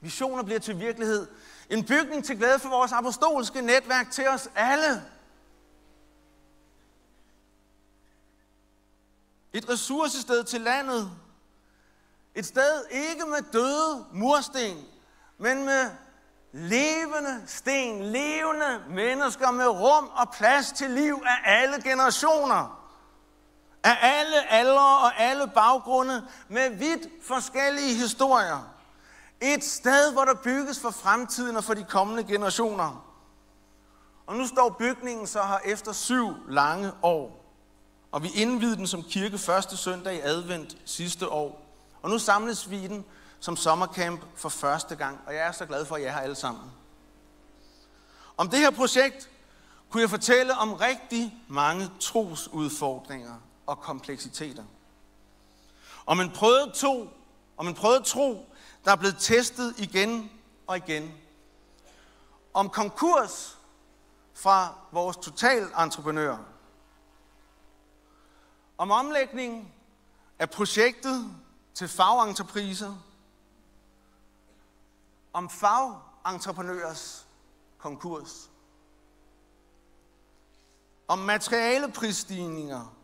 Visioner 0.01 0.43
bliver 0.43 0.61
til 0.61 0.81
virkelighed. 0.81 1.27
En 1.71 1.85
bygning 1.85 2.25
til 2.25 2.39
glæde 2.39 2.59
for 2.59 2.69
vores 2.69 2.93
apostolske 2.93 3.63
netværk 3.63 4.11
til 4.11 4.29
os 4.29 4.49
alle. 4.55 5.03
Et 9.53 9.69
ressourcested 9.69 10.45
til 10.45 10.61
landet. 10.61 11.11
Et 12.35 12.47
sted 12.47 12.85
ikke 12.91 13.25
med 13.27 13.53
døde 13.53 14.07
mursten, 14.13 14.77
men 15.39 15.65
med 15.65 15.91
levende 16.53 17.43
sten, 17.47 18.03
levende 18.03 18.83
mennesker 18.89 19.51
med 19.51 19.67
rum 19.69 20.11
og 20.15 20.31
plads 20.33 20.73
til 20.73 20.91
liv 20.91 21.23
af 21.27 21.63
alle 21.63 21.83
generationer. 21.83 22.77
Af 23.85 23.99
alle 24.01 24.53
aldre 24.53 24.99
og 24.99 25.21
alle 25.21 25.47
baggrunde 25.55 26.29
med 26.49 26.71
vidt 26.71 27.09
forskellige 27.23 27.95
historier. 27.95 28.80
Et 29.40 29.64
sted, 29.64 30.12
hvor 30.12 30.24
der 30.24 30.35
bygges 30.35 30.81
for 30.81 30.90
fremtiden 30.90 31.57
og 31.57 31.64
for 31.64 31.74
de 31.74 31.85
kommende 31.85 32.24
generationer. 32.24 33.07
Og 34.26 34.37
nu 34.37 34.46
står 34.46 34.76
bygningen 34.79 35.26
så 35.26 35.42
her 35.42 35.59
efter 35.64 35.92
syv 35.92 36.35
lange 36.48 36.92
år. 37.03 37.44
Og 38.12 38.22
vi 38.22 38.29
indvidede 38.35 38.76
den 38.76 38.87
som 38.87 39.03
kirke 39.03 39.38
første 39.38 39.76
søndag 39.76 40.14
i 40.14 40.20
advent 40.20 40.76
sidste 40.85 41.29
år. 41.29 41.66
Og 42.03 42.11
nu 42.11 42.18
samles 42.18 42.70
vi 42.70 42.85
i 42.85 42.88
den 42.88 43.05
som 43.40 43.57
sommercamp 43.57 44.24
for 44.35 44.48
første 44.48 44.96
gang. 44.96 45.20
Og 45.26 45.35
jeg 45.35 45.46
er 45.46 45.53
så 45.53 45.66
glad 45.66 45.85
for, 45.85 45.94
at 45.94 46.03
jeg 46.03 46.09
er 46.09 46.12
her 46.12 46.20
alle 46.20 46.35
sammen. 46.35 46.64
Om 48.37 48.48
det 48.48 48.59
her 48.59 48.70
projekt 48.70 49.31
kunne 49.90 50.00
jeg 50.00 50.11
fortælle 50.11 50.55
om 50.55 50.72
rigtig 50.72 51.35
mange 51.48 51.90
trosudfordringer 52.00 53.35
og 53.66 53.81
kompleksiteter. 53.81 54.64
Om 56.07 56.20
en 56.20 56.31
prøvet 56.31 56.72
tro, 56.74 57.09
om 57.57 57.68
en 57.68 57.74
prøvet 57.74 58.05
tro, 58.05 58.50
der 58.85 58.93
er 58.93 58.97
blevet 58.97 59.16
testet 59.19 59.79
igen 59.79 60.31
og 60.66 60.77
igen. 60.77 61.14
Om 62.55 62.71
konkurs 62.71 63.59
fra 64.35 64.75
vores 64.93 65.16
totalentreprenør. 65.16 66.38
Om 68.79 68.90
omlægning 68.90 69.75
af 70.38 70.51
projektet 70.51 71.35
til 71.75 71.88
fagentrepriser. 71.88 72.97
Om 75.33 75.51
fagentreprenørers 75.51 77.27
konkurs. 77.79 78.51
Om 81.09 81.19
materialeprisstigninger. 81.19 82.97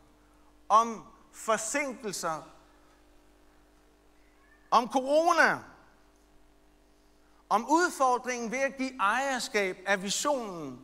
Om 0.68 1.04
forsinkelser 1.32 2.42
om 4.70 4.88
corona, 4.88 5.58
om 7.48 7.66
udfordringen 7.70 8.50
ved 8.50 8.58
at 8.58 8.76
give 8.76 9.00
ejerskab 9.00 9.76
af 9.86 10.02
visionen 10.02 10.80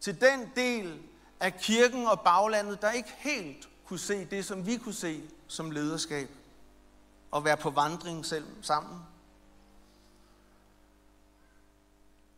til 0.00 0.20
den 0.20 0.50
del 0.56 1.02
af 1.40 1.58
kirken 1.58 2.06
og 2.06 2.20
baglandet, 2.20 2.82
der 2.82 2.90
ikke 2.90 3.14
helt 3.18 3.68
kunne 3.84 3.98
se 3.98 4.24
det, 4.24 4.44
som 4.44 4.66
vi 4.66 4.76
kunne 4.76 4.94
se 4.94 5.30
som 5.46 5.70
lederskab, 5.70 6.30
og 7.30 7.44
være 7.44 7.56
på 7.56 7.70
vandring 7.70 8.26
selv 8.26 8.46
sammen. 8.62 9.00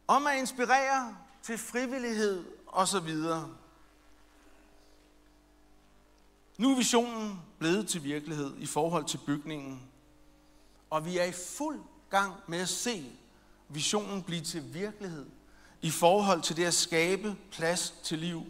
Om 0.07 0.27
at 0.27 0.39
inspirere 0.39 1.17
til 1.43 1.59
frivillighed 1.59 2.45
osv. 2.67 3.17
Nu 6.59 6.71
er 6.73 6.77
visionen 6.77 7.41
blevet 7.59 7.89
til 7.89 8.05
virkelighed 8.05 8.57
i 8.59 8.67
forhold 8.67 9.05
til 9.05 9.21
bygningen 9.27 9.92
og 10.93 11.05
vi 11.05 11.19
er 11.19 11.25
i 11.25 11.33
fuld 11.33 11.81
gang 12.11 12.35
med 12.47 12.61
at 12.61 12.69
se 12.69 13.13
visionen 13.69 14.23
blive 14.23 14.41
til 14.41 14.75
virkelighed 14.75 15.27
i 15.81 15.91
forhold 15.91 16.43
til 16.43 16.57
det 16.57 16.65
at 16.65 16.75
skabe 16.75 17.37
plads 17.53 17.95
til 18.03 18.19
liv, 18.19 18.47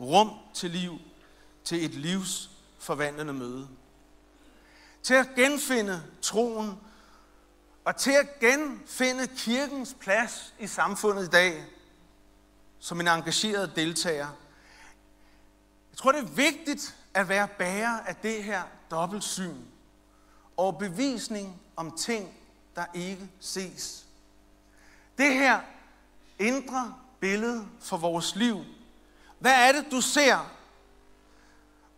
rum 0.00 0.30
til 0.54 0.70
liv, 0.70 0.98
til 1.64 1.84
et 1.84 1.94
livs 1.94 2.50
forvandlende 2.78 3.32
møde. 3.32 3.68
Til 5.02 5.14
at 5.14 5.28
genfinde 5.36 6.02
troen 6.22 6.80
og 7.84 7.96
til 7.96 8.12
at 8.12 8.38
genfinde 8.40 9.26
kirkens 9.26 9.96
plads 10.00 10.54
i 10.58 10.66
samfundet 10.66 11.24
i 11.24 11.30
dag 11.30 11.64
som 12.78 13.00
en 13.00 13.08
engageret 13.08 13.76
deltager. 13.76 14.28
Jeg 15.90 15.98
tror, 15.98 16.12
det 16.12 16.22
er 16.22 16.34
vigtigt 16.34 16.96
at 17.14 17.28
være 17.28 17.48
bærer 17.48 18.00
af 18.00 18.16
det 18.16 18.44
her 18.44 18.62
dobbeltsyn 18.90 19.56
og 20.58 20.78
bevisning 20.78 21.62
om 21.76 21.96
ting, 21.96 22.34
der 22.76 22.86
ikke 22.94 23.30
ses. 23.40 24.06
Det 25.18 25.34
her 25.34 25.60
indre 26.38 26.94
billede 27.20 27.68
for 27.80 27.96
vores 27.96 28.36
liv. 28.36 28.64
Hvad 29.38 29.68
er 29.68 29.72
det, 29.72 29.90
du 29.90 30.00
ser? 30.00 30.54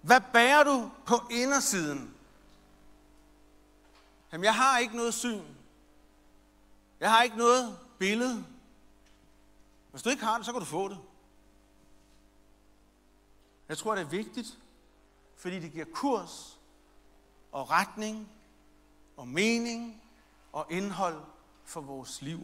Hvad 0.01 0.21
bærer 0.33 0.65
du 0.65 0.91
på 1.07 1.15
indersiden? 1.31 2.15
Jamen, 4.33 4.45
jeg 4.45 4.55
har 4.55 4.79
ikke 4.79 4.97
noget 4.97 5.15
syn. 5.15 5.45
Jeg 7.01 7.11
har 7.11 7.23
ikke 7.23 7.37
noget 7.37 7.79
billede. 7.99 8.45
Hvis 9.91 10.03
du 10.03 10.09
ikke 10.11 10.25
har 10.25 10.37
det, 10.37 10.47
så 10.47 10.53
kan 10.53 10.61
du 10.61 10.67
få 10.67 10.89
det. 10.89 10.99
Jeg 13.69 13.79
tror, 13.79 13.95
det 13.95 14.03
er 14.03 14.09
vigtigt, 14.09 14.59
fordi 15.37 15.61
det 15.61 15.73
giver 15.73 15.87
kurs 15.95 16.59
og 17.53 17.71
retning 17.71 18.29
og 19.21 19.29
mening 19.29 20.03
og 20.53 20.67
indhold 20.71 21.21
for 21.65 21.81
vores 21.81 22.23
liv. 22.23 22.39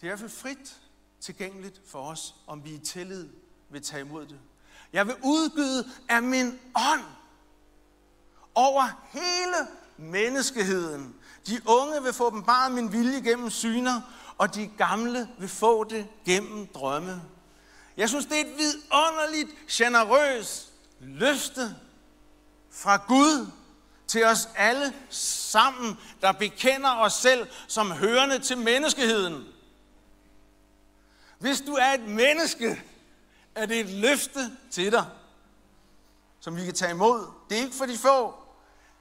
er 0.00 0.04
i 0.04 0.08
hvert 0.08 0.18
fald 0.18 0.30
frit 0.30 0.80
tilgængeligt 1.20 1.82
for 1.86 2.10
os, 2.10 2.34
om 2.46 2.64
vi 2.64 2.70
i 2.70 2.78
tillid 2.78 3.28
vil 3.68 3.82
tage 3.82 4.00
imod 4.00 4.26
det. 4.26 4.40
Jeg 4.92 5.06
vil 5.06 5.14
udgyde 5.24 5.90
af 6.08 6.22
min 6.22 6.46
ånd 6.92 7.04
over 8.54 9.08
hele 9.12 9.68
menneskeheden. 9.96 11.14
De 11.46 11.60
unge 11.66 12.02
vil 12.02 12.12
få 12.12 12.26
åbenbart 12.26 12.72
min 12.72 12.92
vilje 12.92 13.20
gennem 13.20 13.50
syner, 13.50 14.00
og 14.38 14.54
de 14.54 14.66
gamle 14.66 15.28
vil 15.38 15.48
få 15.48 15.84
det 15.84 16.08
gennem 16.24 16.66
drømme. 16.66 17.22
Jeg 17.96 18.08
synes, 18.08 18.26
det 18.26 18.36
er 18.36 18.44
et 18.44 18.58
vidunderligt, 18.58 19.50
generøst 19.70 20.72
løfte 21.00 21.76
fra 22.70 22.96
Gud 22.96 23.50
til 24.14 24.24
os 24.24 24.48
alle 24.56 24.94
sammen, 25.10 25.98
der 26.20 26.32
bekender 26.32 26.96
os 26.96 27.12
selv 27.12 27.48
som 27.68 27.90
hørende 27.90 28.38
til 28.38 28.58
menneskeheden. 28.58 29.44
Hvis 31.38 31.60
du 31.60 31.72
er 31.72 31.92
et 31.92 32.08
menneske, 32.08 32.82
er 33.54 33.66
det 33.66 33.80
et 33.80 33.90
løfte 33.90 34.56
til 34.70 34.92
dig, 34.92 35.04
som 36.40 36.56
vi 36.56 36.64
kan 36.64 36.74
tage 36.74 36.90
imod. 36.90 37.26
Det 37.48 37.58
er 37.58 37.62
ikke 37.62 37.76
for 37.76 37.86
de 37.86 37.98
få. 37.98 38.34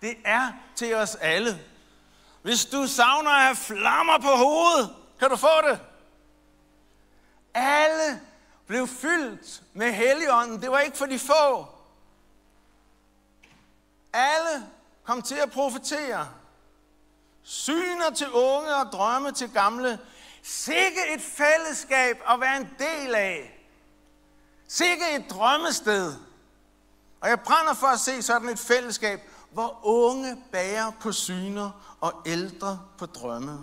Det 0.01 0.17
er 0.25 0.51
til 0.75 0.95
os 0.95 1.15
alle. 1.15 1.61
Hvis 2.41 2.65
du 2.65 2.87
savner 2.87 3.31
at 3.31 3.43
have 3.43 3.55
flammer 3.55 4.17
på 4.17 4.27
hovedet, 4.27 4.95
kan 5.19 5.29
du 5.29 5.35
få 5.35 5.61
det. 5.69 5.79
Alle 7.53 8.21
blev 8.67 8.87
fyldt 8.87 9.63
med 9.73 9.91
Helligånden. 9.91 10.61
Det 10.61 10.71
var 10.71 10.79
ikke 10.79 10.97
for 10.97 11.05
de 11.05 11.19
få. 11.19 11.67
Alle 14.13 14.72
kom 15.03 15.21
til 15.21 15.35
at 15.35 15.51
profetere. 15.51 16.27
Syner 17.43 18.09
til 18.15 18.31
unge 18.31 18.75
og 18.75 18.91
drømme 18.91 19.31
til 19.31 19.49
gamle. 19.49 19.99
Sikke 20.43 21.13
et 21.15 21.21
fællesskab 21.21 22.17
at 22.29 22.39
være 22.39 22.57
en 22.57 22.69
del 22.79 23.15
af. 23.15 23.59
Sikke 24.67 25.15
et 25.15 25.25
drømmested. 25.29 26.15
Og 27.21 27.29
jeg 27.29 27.39
brænder 27.39 27.73
for 27.73 27.87
at 27.87 27.99
se 27.99 28.21
sådan 28.21 28.49
et 28.49 28.59
fællesskab, 28.59 29.21
hvor 29.51 29.79
unge 29.83 30.43
bærer 30.51 30.91
på 30.99 31.11
syner 31.11 31.95
og 32.01 32.13
ældre 32.25 32.79
på 32.97 33.05
drømme. 33.05 33.59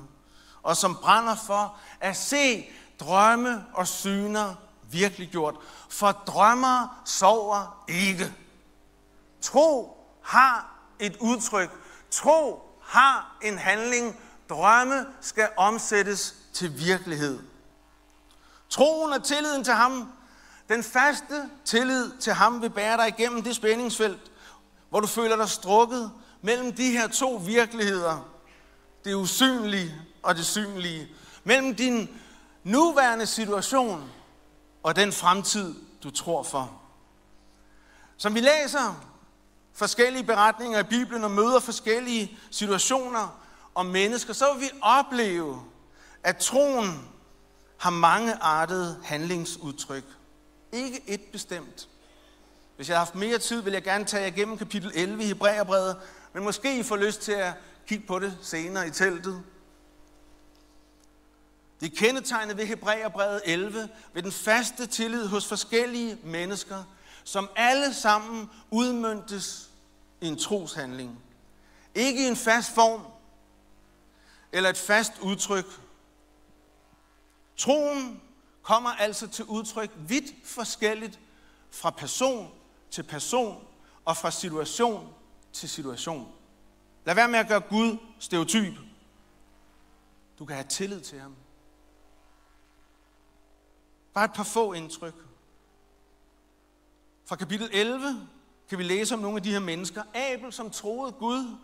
Og 0.63 0.77
som 0.77 0.97
brænder 0.97 1.35
for 1.35 1.77
at 2.01 2.17
se 2.17 2.71
drømme 3.01 3.67
og 3.75 3.89
syner 3.89 4.55
virkelig 4.83 5.29
gjort. 5.29 5.55
For 5.89 6.13
drømmer 6.13 7.03
sover 7.05 7.85
ikke. 7.89 8.35
Tro 9.41 9.97
har 10.23 10.70
et 11.01 11.17
udtryk. 11.21 11.71
Tro 12.11 12.63
har 12.83 13.37
en 13.43 13.59
handling. 13.59 14.21
Drømme 14.49 15.07
skal 15.21 15.49
omsættes 15.57 16.35
til 16.53 16.79
virkelighed. 16.79 17.39
Troen 18.71 19.13
og 19.13 19.25
tilliden 19.25 19.65
til 19.65 19.75
ham, 19.75 20.13
den 20.69 20.83
faste 20.83 21.51
tillid 21.65 22.19
til 22.19 22.33
ham 22.33 22.63
vil 22.63 22.71
bære 22.71 22.97
dig 22.97 23.09
igennem 23.09 23.43
det 23.43 23.57
spændingsfelt, 23.57 24.31
hvor 24.89 25.01
du 25.01 25.07
føler 25.07 25.37
dig 25.37 25.49
strukket 25.49 26.13
mellem 26.43 26.73
de 26.73 26.91
her 26.91 27.09
to 27.09 27.43
virkeligheder. 27.47 28.31
Det 29.05 29.15
usynlige 29.15 29.95
og 30.23 30.37
det 30.37 30.47
synlige. 30.47 31.09
Mellem 31.45 31.75
din 31.75 32.21
nuværende 32.65 33.27
situation 33.27 34.11
og 34.83 34.97
den 34.97 35.13
fremtid, 35.13 35.75
du 36.03 36.11
tror 36.11 36.43
for. 36.43 36.81
Som 38.17 38.35
vi 38.35 38.41
læser 38.41 39.10
forskellige 39.73 40.25
beretninger 40.25 40.79
i 40.79 40.83
Bibelen 40.83 41.25
og 41.25 41.31
møder 41.31 41.61
forskellige 41.61 42.39
situationer 42.51 43.41
og 43.75 43.87
mennesker, 43.87 44.33
så 44.33 44.53
vil 44.53 44.63
vi 44.63 44.71
opleve, 44.83 45.63
at 46.25 46.37
troen 46.37 47.09
har 47.79 47.91
mange 47.91 48.35
artede 48.35 49.01
handlingsudtryk. 49.05 50.05
Ikke 50.73 51.03
et 51.07 51.21
bestemt. 51.33 51.89
Hvis 52.77 52.89
jeg 52.89 52.97
har 52.97 53.05
haft 53.05 53.15
mere 53.15 53.39
tid, 53.39 53.61
vil 53.61 53.73
jeg 53.73 53.83
gerne 53.83 54.05
tage 54.05 54.23
jer 54.23 54.29
igennem 54.29 54.59
kapitel 54.59 54.93
11 54.95 55.23
i 55.23 55.27
Hebræerbrevet, 55.27 55.97
men 56.33 56.45
måske 56.45 56.79
I 56.79 56.83
får 56.83 56.97
lyst 56.97 57.21
til 57.21 57.33
at 57.33 57.53
kigge 57.87 58.07
på 58.07 58.19
det 58.19 58.39
senere 58.43 58.87
i 58.87 58.91
teltet. 58.91 59.43
Det 61.81 61.93
er 61.93 61.97
kendetegnet 61.97 62.57
ved 62.57 62.67
Hebræerbrevet 62.67 63.43
11, 63.45 63.89
ved 64.13 64.23
den 64.23 64.33
faste 64.33 64.87
tillid 64.87 65.27
hos 65.27 65.47
forskellige 65.47 66.19
mennesker, 66.25 66.85
som 67.31 67.51
alle 67.57 67.95
sammen 67.95 68.51
udmyndtes 68.71 69.71
i 70.21 70.27
en 70.27 70.39
troshandling. 70.39 71.23
Ikke 71.95 72.25
i 72.25 72.29
en 72.29 72.37
fast 72.37 72.75
form 72.75 73.03
eller 74.53 74.71
et 74.71 74.77
fast 74.77 75.13
udtryk. 75.23 75.65
Troen 77.57 78.23
kommer 78.63 78.91
altså 78.91 79.27
til 79.27 79.45
udtryk 79.45 79.91
vidt 79.97 80.35
forskelligt 80.45 81.21
fra 81.71 81.91
person 81.91 82.53
til 82.91 83.03
person 83.03 83.67
og 84.05 84.17
fra 84.17 84.31
situation 84.31 85.15
til 85.53 85.69
situation. 85.69 86.33
Lad 87.05 87.15
være 87.15 87.29
med 87.29 87.39
at 87.39 87.49
gøre 87.49 87.61
Gud 87.61 87.99
stereotyp. 88.19 88.75
Du 90.39 90.45
kan 90.45 90.57
have 90.57 90.69
tillid 90.69 91.01
til 91.01 91.21
ham. 91.21 91.37
Bare 94.15 94.25
et 94.25 94.33
par 94.33 94.45
få 94.45 94.73
indtryk. 94.73 95.30
Fra 97.31 97.37
kapitel 97.37 97.71
11 97.73 98.29
kan 98.69 98.79
vi 98.79 98.83
læse 98.83 99.15
om 99.15 99.21
nogle 99.21 99.37
af 99.37 99.43
de 99.43 99.53
her 99.53 99.59
mennesker. 99.59 100.03
Abel, 100.15 100.53
som 100.53 100.71
troede 100.71 101.13
Gud, 101.13 101.57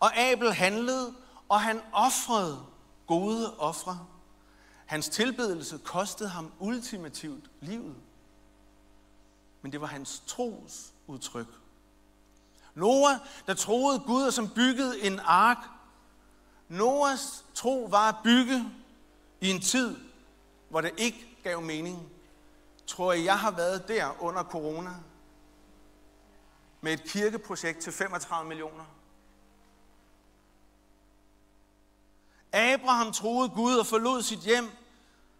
og 0.00 0.18
Abel 0.18 0.52
handlede, 0.52 1.14
og 1.48 1.60
han 1.60 1.80
offrede 1.92 2.62
gode 3.06 3.58
ofre. 3.58 4.06
Hans 4.86 5.08
tilbedelse 5.08 5.78
kostede 5.84 6.28
ham 6.28 6.52
ultimativt 6.58 7.50
livet. 7.60 7.94
Men 9.62 9.72
det 9.72 9.80
var 9.80 9.86
hans 9.86 10.22
tros 10.26 10.92
udtryk. 11.06 11.48
Noah, 12.74 13.16
der 13.46 13.54
troede 13.54 13.98
Gud, 13.98 14.22
og 14.22 14.32
som 14.32 14.48
byggede 14.48 15.02
en 15.02 15.20
ark. 15.24 15.58
Noahs 16.68 17.44
tro 17.54 17.88
var 17.90 18.08
at 18.08 18.16
bygge 18.24 18.64
i 19.40 19.50
en 19.50 19.60
tid, 19.60 19.96
hvor 20.68 20.80
det 20.80 20.90
ikke 20.96 21.38
gav 21.42 21.60
mening. 21.60 22.08
Tror 22.86 23.12
jeg, 23.12 23.24
jeg 23.24 23.38
har 23.38 23.50
været 23.50 23.88
der 23.88 24.22
under 24.22 24.42
corona? 24.42 24.90
Med 26.84 26.92
et 26.92 27.04
kirkeprojekt 27.04 27.78
til 27.78 27.92
35 27.92 28.48
millioner. 28.48 28.84
Abraham 32.52 33.12
troede 33.12 33.48
Gud 33.48 33.76
og 33.76 33.86
forlod 33.86 34.22
sit 34.22 34.38
hjem, 34.38 34.70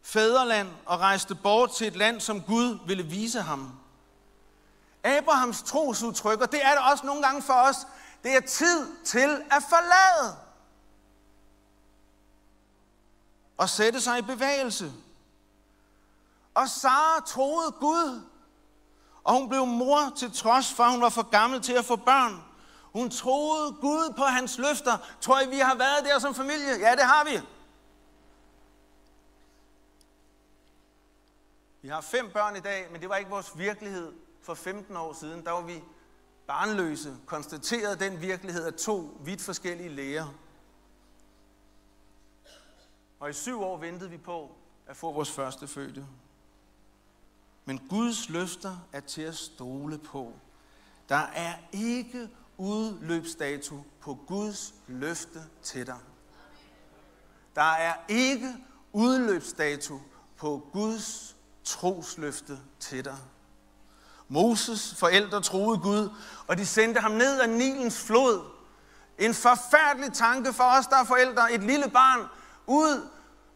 fædreland 0.02 0.68
og 0.86 1.00
rejste 1.00 1.34
bort 1.34 1.70
til 1.70 1.86
et 1.86 1.96
land, 1.96 2.20
som 2.20 2.42
Gud 2.42 2.78
ville 2.86 3.02
vise 3.02 3.40
ham. 3.40 3.78
Abrahams 5.04 5.62
trosudtryk, 5.62 6.40
og 6.40 6.52
det 6.52 6.64
er 6.64 6.70
det 6.70 6.90
også 6.92 7.06
nogle 7.06 7.22
gange 7.22 7.42
for 7.42 7.52
os, 7.52 7.76
det 8.22 8.36
er 8.36 8.40
tid 8.40 8.96
til 9.04 9.42
at 9.50 9.62
forlade. 9.68 10.36
Og 13.56 13.68
sætte 13.68 14.00
sig 14.00 14.18
i 14.18 14.22
bevægelse. 14.22 14.92
Og 16.54 16.68
Sara 16.68 17.20
troede 17.26 17.72
Gud, 17.72 18.22
og 19.24 19.34
hun 19.34 19.48
blev 19.48 19.66
mor 19.66 20.12
til 20.16 20.32
trods 20.32 20.72
for, 20.72 20.82
at 20.82 20.92
hun 20.92 21.00
var 21.00 21.08
for 21.08 21.30
gammel 21.30 21.60
til 21.60 21.72
at 21.72 21.84
få 21.84 21.96
børn. 21.96 22.44
Hun 22.92 23.10
troede 23.10 23.72
Gud 23.72 24.14
på 24.16 24.22
hans 24.22 24.58
løfter. 24.58 24.98
Tror 25.20 25.40
I, 25.40 25.48
vi 25.48 25.58
har 25.58 25.74
været 25.74 26.04
der 26.04 26.18
som 26.18 26.34
familie? 26.34 26.78
Ja, 26.80 26.92
det 26.92 27.04
har 27.04 27.24
vi. 27.24 27.40
Vi 31.82 31.88
har 31.88 32.00
fem 32.00 32.30
børn 32.32 32.56
i 32.56 32.60
dag, 32.60 32.88
men 32.92 33.00
det 33.00 33.08
var 33.08 33.16
ikke 33.16 33.30
vores 33.30 33.58
virkelighed 33.58 34.12
for 34.42 34.54
15 34.54 34.96
år 34.96 35.12
siden. 35.12 35.44
Der 35.44 35.50
var 35.50 35.60
vi 35.60 35.82
barnløse, 36.46 37.16
konstaterede 37.26 37.96
den 37.96 38.20
virkelighed 38.20 38.66
af 38.66 38.74
to 38.74 39.20
vidt 39.24 39.42
forskellige 39.42 39.88
læger. 39.88 40.26
Og 43.20 43.30
i 43.30 43.32
syv 43.32 43.62
år 43.62 43.76
ventede 43.76 44.10
vi 44.10 44.18
på 44.18 44.56
at 44.86 44.96
få 44.96 45.12
vores 45.12 45.30
første 45.30 45.68
fødte. 45.68 46.06
Men 47.64 47.80
Guds 47.88 48.28
løfter 48.28 48.76
er 48.92 49.00
til 49.00 49.22
at 49.22 49.34
stole 49.34 49.98
på. 49.98 50.32
Der 51.08 51.26
er 51.34 51.54
ikke 51.72 52.28
udløbsdato 52.56 53.84
på 54.00 54.18
Guds 54.26 54.74
løfte 54.86 55.42
til 55.62 55.86
dig. 55.86 55.98
Der 57.54 57.72
er 57.72 57.94
ikke 58.08 58.56
udløbsdato 58.92 60.00
på 60.36 60.68
Guds 60.72 61.36
trosløfte 61.64 62.58
til 62.80 63.04
dig. 63.04 63.18
Moses 64.28 64.94
forældre 64.98 65.40
troede 65.40 65.78
Gud, 65.78 66.10
og 66.46 66.58
de 66.58 66.66
sendte 66.66 67.00
ham 67.00 67.10
ned 67.10 67.40
ad 67.40 67.46
Nilens 67.48 68.00
flod. 68.00 68.40
En 69.18 69.34
forfærdelig 69.34 70.12
tanke 70.12 70.52
for 70.52 70.64
os, 70.64 70.86
der 70.86 70.96
er 70.96 71.04
forældre. 71.04 71.52
Et 71.52 71.62
lille 71.62 71.90
barn 71.90 72.26
ud 72.66 73.08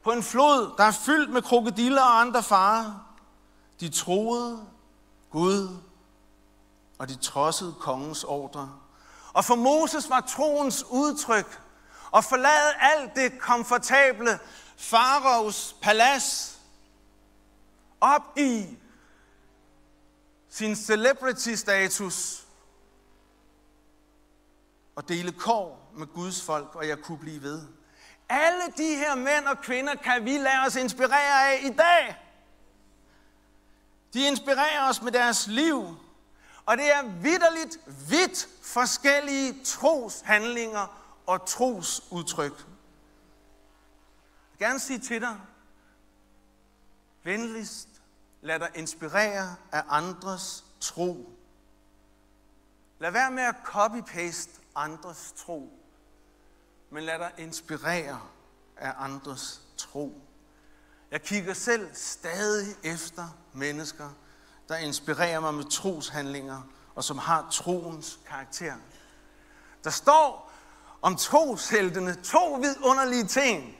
på 0.04 0.12
en 0.12 0.22
flod, 0.22 0.74
der 0.78 0.84
er 0.84 0.90
fyldt 0.92 1.30
med 1.30 1.42
krokodiller 1.42 2.02
og 2.02 2.20
andre 2.20 2.42
farer. 2.42 3.05
De 3.80 3.88
troede 3.88 4.66
Gud, 5.30 5.68
og 6.98 7.08
de 7.08 7.16
trodsede 7.16 7.74
kongens 7.80 8.24
ordre. 8.24 8.78
Og 9.32 9.44
for 9.44 9.54
Moses 9.54 10.10
var 10.10 10.20
troens 10.20 10.84
udtryk 10.90 11.60
at 12.16 12.24
forlade 12.24 12.74
alt 12.80 13.14
det 13.14 13.40
komfortable 13.40 14.38
faraos 14.76 15.76
palads, 15.82 16.58
opgive 18.00 18.76
sin 20.50 20.76
celebrity-status 20.76 22.46
og 24.96 25.08
dele 25.08 25.32
kår 25.32 25.92
med 25.96 26.06
Guds 26.06 26.42
folk, 26.42 26.74
og 26.74 26.88
jeg 26.88 26.98
kunne 26.98 27.18
blive 27.18 27.42
ved. 27.42 27.62
Alle 28.28 28.62
de 28.76 28.96
her 28.96 29.14
mænd 29.14 29.46
og 29.46 29.58
kvinder 29.58 29.94
kan 29.94 30.24
vi 30.24 30.38
lade 30.38 30.60
os 30.66 30.76
inspirere 30.76 31.52
af 31.52 31.60
i 31.62 31.70
dag. 31.70 32.25
De 34.16 34.26
inspirerer 34.26 34.88
os 34.88 35.02
med 35.02 35.12
deres 35.12 35.46
liv, 35.46 35.96
og 36.66 36.76
det 36.76 36.92
er 36.94 37.02
vidderligt 37.02 37.78
vidt 38.10 38.48
forskellige 38.62 39.64
troshandlinger 39.64 41.12
og 41.26 41.46
trosudtryk. 41.46 42.52
Jeg 42.58 42.66
vil 44.52 44.58
gerne 44.58 44.78
sige 44.78 44.98
til 44.98 45.20
dig, 45.20 45.40
venligst 47.22 47.88
lad 48.40 48.58
dig 48.58 48.70
inspirere 48.74 49.56
af 49.72 49.82
andres 49.88 50.64
tro. 50.80 51.30
Lad 52.98 53.10
være 53.10 53.30
med 53.30 53.42
at 53.42 53.54
copy-paste 53.64 54.60
andres 54.74 55.34
tro, 55.36 55.72
men 56.90 57.04
lad 57.04 57.18
dig 57.18 57.32
inspirere 57.38 58.20
af 58.76 58.94
andres 58.98 59.62
tro. 59.76 60.20
Jeg 61.10 61.22
kigger 61.22 61.54
selv 61.54 61.88
stadig 61.94 62.76
efter 62.82 63.28
mennesker, 63.52 64.08
der 64.68 64.76
inspirerer 64.76 65.40
mig 65.40 65.54
med 65.54 65.64
troshandlinger, 65.64 66.62
og 66.94 67.04
som 67.04 67.18
har 67.18 67.48
troens 67.50 68.18
karakter. 68.28 68.74
Der 69.84 69.90
står 69.90 70.52
om 71.02 71.16
trosheltene 71.16 72.14
to 72.14 72.54
vidunderlige 72.54 73.24
ting. 73.24 73.76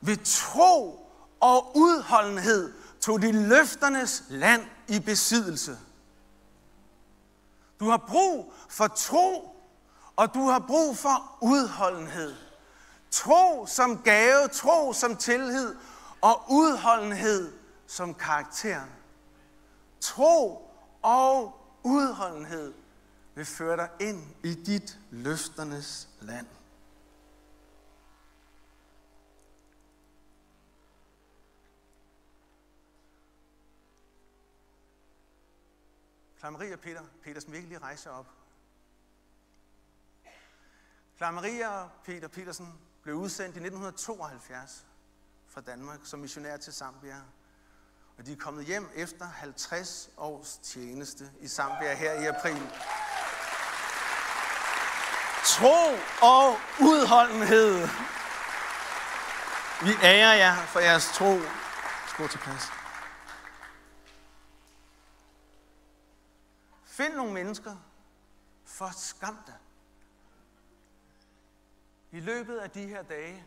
Ved 0.00 0.16
tro 0.24 1.10
og 1.40 1.76
udholdenhed 1.76 2.72
tog 3.00 3.22
de 3.22 3.48
løfternes 3.48 4.22
land 4.28 4.62
i 4.88 4.98
besiddelse. 5.00 5.78
Du 7.80 7.88
har 7.88 7.96
brug 8.08 8.52
for 8.68 8.86
tro, 8.86 9.56
og 10.16 10.34
du 10.34 10.48
har 10.48 10.58
brug 10.58 10.96
for 10.96 11.38
udholdenhed. 11.40 12.34
Tro 13.10 13.66
som 13.66 14.02
gave, 14.02 14.48
tro 14.48 14.92
som 14.92 15.16
tillid, 15.16 15.74
og 16.24 16.44
udholdenhed 16.50 17.58
som 17.86 18.14
karakter. 18.14 18.86
Tro 20.00 20.70
og 21.02 21.60
udholdenhed 21.82 22.74
vil 23.34 23.44
føre 23.44 23.76
dig 23.76 23.90
ind 24.00 24.34
i 24.44 24.54
dit 24.54 24.98
løfternes 25.10 26.08
land. 26.20 26.46
Clara 36.38 36.72
og 36.72 36.80
Peter 36.80 37.02
Peter 37.22 37.40
som 37.40 37.52
virkelig 37.52 37.82
rejser 37.82 38.10
rejse 38.10 38.10
op. 38.10 38.26
Clara 41.16 41.82
og 41.82 41.90
Peter 42.04 42.28
Petersen 42.28 42.74
blev 43.02 43.14
udsendt 43.14 43.56
i 43.56 43.60
1972 43.60 44.86
fra 45.54 45.60
Danmark 45.60 46.00
som 46.04 46.20
missionær 46.20 46.56
til 46.56 46.72
Zambia. 46.72 47.16
Og 48.18 48.26
de 48.26 48.32
er 48.32 48.36
kommet 48.36 48.66
hjem 48.66 48.90
efter 48.94 49.26
50 49.26 50.10
års 50.16 50.58
tjeneste 50.62 51.30
i 51.40 51.48
Zambia 51.48 51.94
her 51.94 52.12
i 52.12 52.24
april. 52.26 52.62
Tro 55.44 55.98
og 56.22 56.56
udholdenhed. 56.80 57.88
Vi 59.82 59.92
ærer 60.02 60.34
jer 60.34 60.56
for 60.56 60.80
jeres 60.80 61.06
tro. 61.14 61.38
Skål 62.08 62.28
til 62.28 62.38
plads. 62.38 62.62
Find 66.84 67.14
nogle 67.14 67.32
mennesker 67.32 67.76
for 68.64 68.90
skam 68.96 69.38
dig. 69.46 69.58
I 72.10 72.20
løbet 72.20 72.58
af 72.58 72.70
de 72.70 72.86
her 72.86 73.02
dage, 73.02 73.44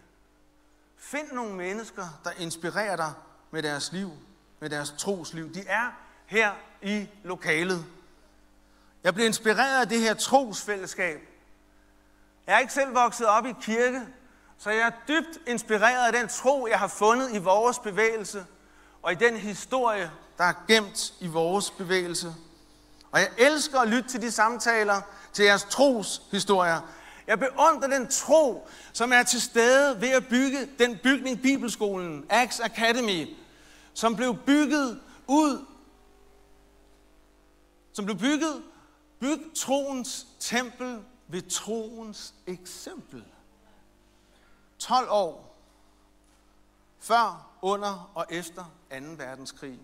find 0.98 1.32
nogle 1.32 1.54
mennesker, 1.54 2.20
der 2.24 2.32
inspirerer 2.38 2.96
dig 2.96 3.14
med 3.52 3.64
deres 3.64 3.92
liv, 3.92 4.12
med 4.60 4.70
deres 4.70 4.94
trosliv. 4.98 5.54
De 5.54 5.64
er 5.68 5.92
her 6.26 6.52
i 6.82 7.08
lokalet. 7.24 7.86
Jeg 9.04 9.14
bliver 9.14 9.28
inspireret 9.28 9.82
af 9.82 9.90
det 9.90 10.02
her 10.02 10.14
trosfællesskab. 10.14 11.20
Jeg 12.48 12.56
er 12.56 12.60
ikke 12.60 12.74
selv 12.74 12.96
vokset 12.96 13.28
op 13.28 13.46
i 13.46 13.54
kirke, 13.62 14.02
så 14.58 14.70
jeg 14.70 14.88
er 14.88 14.92
dybt 15.08 15.48
inspireret 15.48 16.08
af 16.08 16.14
den 16.14 16.28
tro, 16.28 16.68
jeg 16.70 16.80
har 16.80 16.88
fundet 16.88 17.34
i 17.34 17.38
vores 17.38 17.80
bevægelse, 17.80 18.46
og 19.02 19.12
i 19.12 19.16
den 19.16 19.38
historie, 19.38 20.12
der 20.38 20.44
er 20.44 20.54
gemt 20.68 21.14
i 21.20 21.28
vores 21.28 21.72
bevægelse. 21.72 22.36
Og 23.12 23.20
jeg 23.20 23.30
elsker 23.38 23.80
at 23.80 23.88
lytte 23.88 24.10
til 24.10 24.22
de 24.22 24.32
samtaler, 24.32 25.02
til 25.34 25.46
jeres 25.46 25.64
troshistorier. 25.64 26.82
Jeg 27.28 27.40
beundrer 27.40 27.88
den 27.88 28.08
tro, 28.08 28.68
som 28.94 29.13
er 29.13 29.24
til 29.24 29.42
stede 29.42 30.02
ved 30.02 30.10
at 30.10 30.28
bygge 30.28 30.70
den 30.80 30.98
bygning, 31.04 31.42
Bibelskolen, 31.42 32.26
Acts 32.30 32.60
Academy, 32.60 33.36
som 33.94 34.16
blev 34.16 34.38
bygget 34.46 35.02
ud, 35.28 35.66
som 37.94 38.06
blev 38.06 38.18
bygget, 38.18 38.63
byg 39.20 39.42
troens 39.56 40.28
tempel 40.40 41.04
ved 41.28 41.42
troens 41.50 42.34
eksempel. 42.48 43.24
12 44.80 45.08
år 45.10 45.58
før, 47.00 47.58
under 47.62 48.12
og 48.16 48.26
efter 48.30 48.63
2. 48.92 48.96
verdenskrig, 49.18 49.80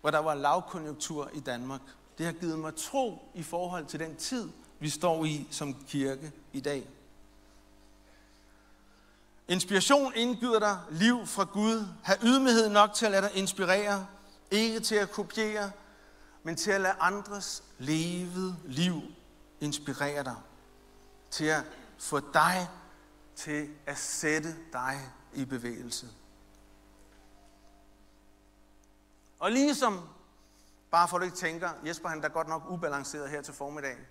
hvor 0.00 0.10
der 0.10 0.18
var 0.18 0.34
lavkonjunktur 0.34 1.30
i 1.34 1.40
Danmark. 1.40 1.80
Det 2.18 2.26
har 2.26 2.32
givet 2.32 2.58
mig 2.58 2.76
tro 2.76 3.30
i 3.34 3.42
forhold 3.42 3.86
til 3.86 4.00
den 4.00 4.16
tid, 4.16 4.48
vi 4.82 4.90
står 4.90 5.24
i 5.24 5.48
som 5.50 5.74
kirke 5.88 6.32
i 6.52 6.60
dag. 6.60 6.88
Inspiration 9.48 10.12
indgyder 10.14 10.58
dig 10.58 10.78
liv 10.90 11.26
fra 11.26 11.44
Gud. 11.44 11.86
Ha' 12.02 12.16
ydmyghed 12.22 12.68
nok 12.68 12.94
til 12.94 13.06
at 13.06 13.12
lade 13.12 13.22
dig 13.22 13.36
inspirere. 13.36 14.06
Ikke 14.50 14.80
til 14.80 14.94
at 14.94 15.10
kopiere, 15.10 15.70
men 16.42 16.56
til 16.56 16.70
at 16.70 16.80
lade 16.80 16.94
andres 17.00 17.64
levede 17.78 18.56
liv 18.64 19.02
inspirere 19.60 20.24
dig. 20.24 20.36
Til 21.30 21.44
at 21.44 21.64
få 21.98 22.20
dig 22.34 22.68
til 23.36 23.68
at 23.86 23.98
sætte 23.98 24.56
dig 24.72 25.00
i 25.34 25.44
bevægelse. 25.44 26.08
Og 29.38 29.52
ligesom, 29.52 30.00
bare 30.90 31.08
for 31.08 31.16
at 31.16 31.20
du 31.20 31.24
ikke 31.24 31.36
tænker, 31.36 31.70
Jesper 31.86 32.08
han 32.08 32.24
er 32.24 32.28
godt 32.28 32.48
nok 32.48 32.62
ubalanceret 32.70 33.30
her 33.30 33.42
til 33.42 33.54
formiddagen, 33.54 34.06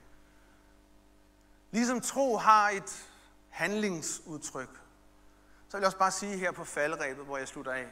Ligesom 1.71 2.01
tro 2.01 2.37
har 2.37 2.69
et 2.69 3.09
handlingsudtryk, 3.49 4.81
så 5.69 5.77
vil 5.77 5.81
jeg 5.81 5.85
også 5.85 5.97
bare 5.97 6.11
sige 6.11 6.37
her 6.37 6.51
på 6.51 6.63
faldrebet, 6.63 7.25
hvor 7.25 7.37
jeg 7.37 7.47
slutter 7.47 7.71
af, 7.71 7.87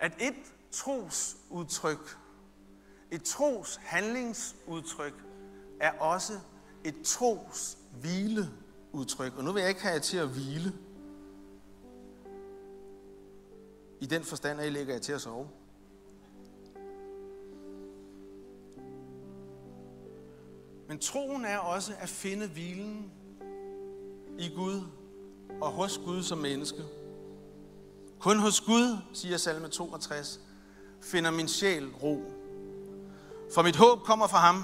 at 0.00 0.12
et 0.20 0.54
trosudtryk, 0.72 2.18
et 3.10 3.22
tros 3.22 3.80
handlingsudtryk, 3.82 5.14
er 5.80 5.92
også 5.92 6.40
et 6.84 7.02
tros 7.04 7.78
hvileudtryk. 8.00 9.36
Og 9.36 9.44
nu 9.44 9.52
vil 9.52 9.60
jeg 9.60 9.68
ikke 9.68 9.82
have 9.82 9.94
jer 9.94 10.00
til 10.00 10.16
at 10.16 10.28
hvile. 10.28 10.72
I 14.00 14.06
den 14.06 14.24
forstand, 14.24 14.60
at 14.60 14.66
I 14.66 14.70
lægger 14.70 14.94
jer 14.94 15.00
til 15.00 15.12
at 15.12 15.20
sove. 15.20 15.48
Men 20.88 20.98
troen 20.98 21.44
er 21.44 21.58
også 21.58 21.92
at 21.98 22.08
finde 22.08 22.46
hvilen 22.46 23.12
i 24.38 24.48
Gud 24.54 24.82
og 25.60 25.70
hos 25.70 26.00
Gud 26.04 26.22
som 26.22 26.38
menneske. 26.38 26.84
Kun 28.18 28.38
hos 28.38 28.60
Gud, 28.60 28.96
siger 29.12 29.36
salme 29.36 29.68
62, 29.68 30.40
finder 31.00 31.30
min 31.30 31.48
sjæl 31.48 31.88
ro. 31.88 32.22
For 33.54 33.62
mit 33.62 33.76
håb 33.76 34.02
kommer 34.02 34.26
fra 34.26 34.38
ham. 34.38 34.62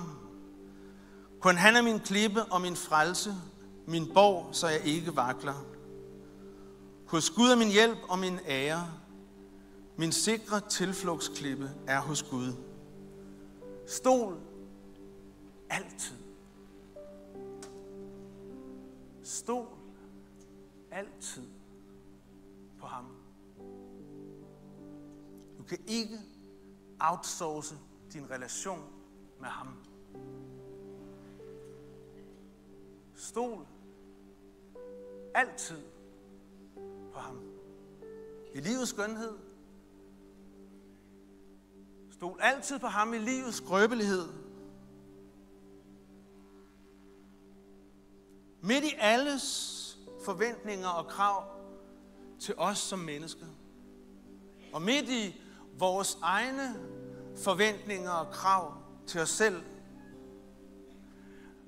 Kun 1.40 1.56
han 1.56 1.76
er 1.76 1.82
min 1.82 2.00
klippe 2.00 2.44
og 2.44 2.60
min 2.60 2.76
frelse, 2.76 3.34
min 3.86 4.10
borg, 4.14 4.48
så 4.52 4.68
jeg 4.68 4.80
ikke 4.84 5.16
vakler. 5.16 5.64
Hos 7.06 7.30
Gud 7.30 7.48
er 7.48 7.56
min 7.56 7.70
hjælp 7.70 7.98
og 8.08 8.18
min 8.18 8.38
ære. 8.48 8.90
Min 9.96 10.12
sikre 10.12 10.60
tilflugtsklippe 10.60 11.70
er 11.86 12.00
hos 12.00 12.22
Gud. 12.22 12.52
Stol 13.86 14.36
altid. 15.70 16.23
Stol 19.24 19.68
altid 20.90 21.48
på 22.78 22.86
ham. 22.86 23.06
Du 25.58 25.62
kan 25.68 25.78
ikke 25.86 26.18
outsource 27.00 27.78
din 28.12 28.30
relation 28.30 28.92
med 29.40 29.48
ham. 29.48 29.68
Stol 33.14 33.66
altid 35.34 35.82
på 37.12 37.18
ham. 37.18 37.40
I 38.54 38.60
livets 38.60 38.90
skønhed. 38.90 39.38
Stol 42.10 42.38
altid 42.40 42.78
på 42.78 42.86
ham 42.86 43.14
i 43.14 43.18
livets 43.18 43.56
skrøbelighed. 43.56 44.43
Midt 48.64 48.84
i 48.84 48.94
alles 48.98 49.98
forventninger 50.24 50.88
og 50.88 51.06
krav 51.06 51.44
til 52.40 52.54
os 52.56 52.78
som 52.78 52.98
mennesker. 52.98 53.46
Og 54.72 54.82
midt 54.82 55.08
i 55.08 55.40
vores 55.78 56.18
egne 56.22 56.74
forventninger 57.44 58.10
og 58.10 58.32
krav 58.32 58.74
til 59.06 59.20
os 59.20 59.28
selv. 59.28 59.62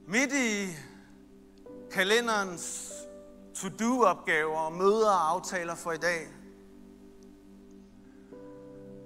Midt 0.07 0.32
i 0.32 0.76
kalenderens 1.90 2.92
to-do-opgaver 3.55 4.59
og 4.59 4.72
møder 4.72 5.11
og 5.11 5.30
aftaler 5.30 5.74
for 5.74 5.92
i 5.92 5.99
dag. 5.99 6.28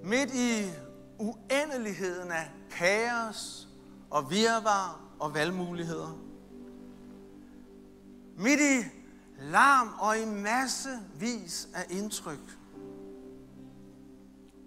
Midt 0.03 0.35
i 0.35 0.71
uendeligheden 1.19 2.31
af 2.33 2.51
kaos 2.71 3.69
og 4.11 4.31
virvar 4.31 5.01
og 5.19 5.35
valgmuligheder. 5.35 6.30
Midt 8.41 8.61
i 8.61 8.89
larm 9.39 9.89
og 9.99 10.19
i 10.19 10.25
massevis 10.25 11.69
af 11.75 11.87
indtryk. 11.91 12.59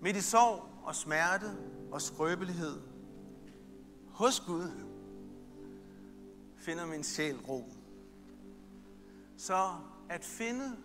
Midt 0.02 0.18
i 0.18 0.22
sorg 0.22 0.70
og 0.84 0.96
smerte 0.96 1.52
og 1.92 2.02
skrøbelighed. 2.02 2.82
Hos 4.12 4.40
Gud 4.40 4.72
finder 6.58 6.86
min 6.86 7.04
sjæl 7.04 7.38
ro. 7.38 7.74
Så 9.38 9.76
at 10.10 10.26
finde 10.26 10.76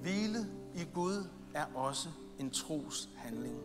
hvile 0.00 0.46
i 0.74 0.86
Gud 0.94 1.28
er 1.54 1.64
også 1.74 2.08
en 2.38 2.50
tros 2.50 3.08
handling. 3.16 3.58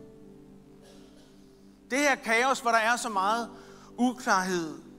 Det 1.90 1.98
her 1.98 2.14
kaos, 2.14 2.60
hvor 2.60 2.70
der 2.70 2.78
er 2.78 2.96
så 2.96 3.08
meget 3.08 3.50
uklarhed, 3.98 4.89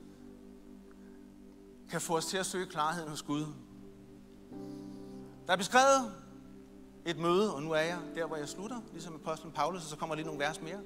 kan 1.92 2.02
få 2.02 2.18
os 2.18 2.26
til 2.26 2.38
at 2.38 2.46
søge 2.46 2.66
klarheden 2.66 3.10
hos 3.10 3.22
Gud. 3.22 3.46
Der 5.48 5.54
er 5.54 5.58
beskrevet 5.58 6.14
et 7.06 7.18
møde, 7.18 7.56
og 7.56 7.64
nu 7.64 7.72
er 7.72 7.80
jeg 7.80 7.98
der, 8.16 8.26
hvor 8.26 8.36
jeg 8.36 8.48
slutter, 8.48 8.78
ligesom 8.92 9.16
apostlen 9.16 9.52
Paulus, 9.52 9.84
og 9.84 9.89
så 9.89 9.96
kommer 9.96 10.16
lige 10.16 10.26
nogle 10.26 10.39
vers 10.39 10.62
mere. 10.62 10.80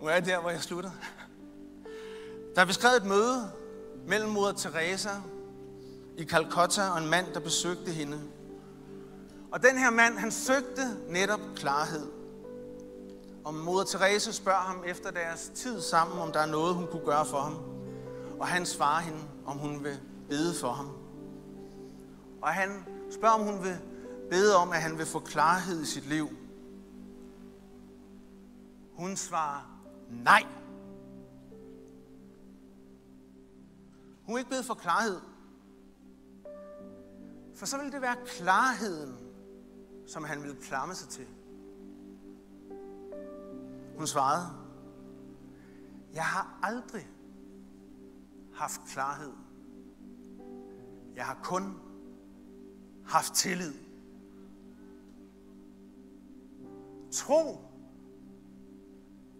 Nu 0.00 0.06
er 0.06 0.10
jeg 0.10 0.26
der, 0.26 0.40
hvor 0.40 0.50
jeg 0.50 0.62
slutter. 0.62 0.90
Der 2.54 2.60
er 2.60 2.66
beskrevet 2.66 2.96
et 2.96 3.04
møde 3.04 3.50
mellem 4.06 4.30
moder 4.30 4.52
Teresa 4.52 5.10
i 6.16 6.24
Calcutta 6.24 6.88
og 6.90 6.98
en 6.98 7.10
mand, 7.10 7.26
der 7.34 7.40
besøgte 7.40 7.90
hende. 7.92 8.20
Og 9.52 9.62
den 9.62 9.78
her 9.78 9.90
mand, 9.90 10.18
han 10.18 10.30
søgte 10.30 10.82
netop 11.08 11.40
klarhed. 11.56 12.06
Og 13.44 13.54
moder 13.54 13.84
Teresa 13.84 14.32
spørger 14.32 14.58
ham 14.58 14.84
efter 14.86 15.10
deres 15.10 15.50
tid 15.54 15.80
sammen, 15.80 16.18
om 16.18 16.32
der 16.32 16.40
er 16.40 16.46
noget, 16.46 16.74
hun 16.74 16.86
kunne 16.86 17.06
gøre 17.06 17.26
for 17.26 17.38
ham. 17.38 17.73
Og 18.40 18.46
han 18.46 18.66
svarer 18.66 19.00
hende, 19.00 19.20
om 19.46 19.58
hun 19.58 19.84
vil 19.84 20.00
bede 20.28 20.54
for 20.60 20.72
ham. 20.72 20.88
Og 22.42 22.48
han 22.48 22.84
spørger, 23.10 23.34
om 23.34 23.40
hun 23.40 23.62
vil 23.62 23.78
bede 24.30 24.56
om, 24.56 24.72
at 24.72 24.82
han 24.82 24.98
vil 24.98 25.06
få 25.06 25.20
klarhed 25.20 25.82
i 25.82 25.86
sit 25.86 26.06
liv. 26.06 26.28
Hun 28.96 29.16
svarer 29.16 29.80
nej. 30.10 30.46
Hun 34.26 34.34
vil 34.34 34.40
ikke 34.40 34.50
bede 34.50 34.64
for 34.64 34.74
klarhed. 34.74 35.20
For 37.54 37.66
så 37.66 37.78
vil 37.78 37.92
det 37.92 38.02
være 38.02 38.16
klarheden, 38.26 39.16
som 40.06 40.24
han 40.24 40.42
ville 40.42 40.56
klamme 40.56 40.94
sig 40.94 41.08
til. 41.08 41.26
Hun 43.96 44.06
svarede, 44.06 44.46
jeg 46.14 46.24
har 46.24 46.58
aldrig 46.62 47.10
haft 48.54 48.80
klarhed. 48.86 49.32
Jeg 51.16 51.26
har 51.26 51.40
kun 51.42 51.80
haft 53.06 53.34
tillid. 53.34 53.74
Tro 57.12 57.60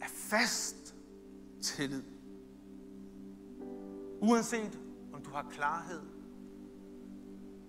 er 0.00 0.08
fast 0.08 0.94
tillid. 1.62 2.02
Uanset 4.20 4.78
om 5.12 5.22
du 5.22 5.30
har 5.30 5.46
klarhed 5.50 6.02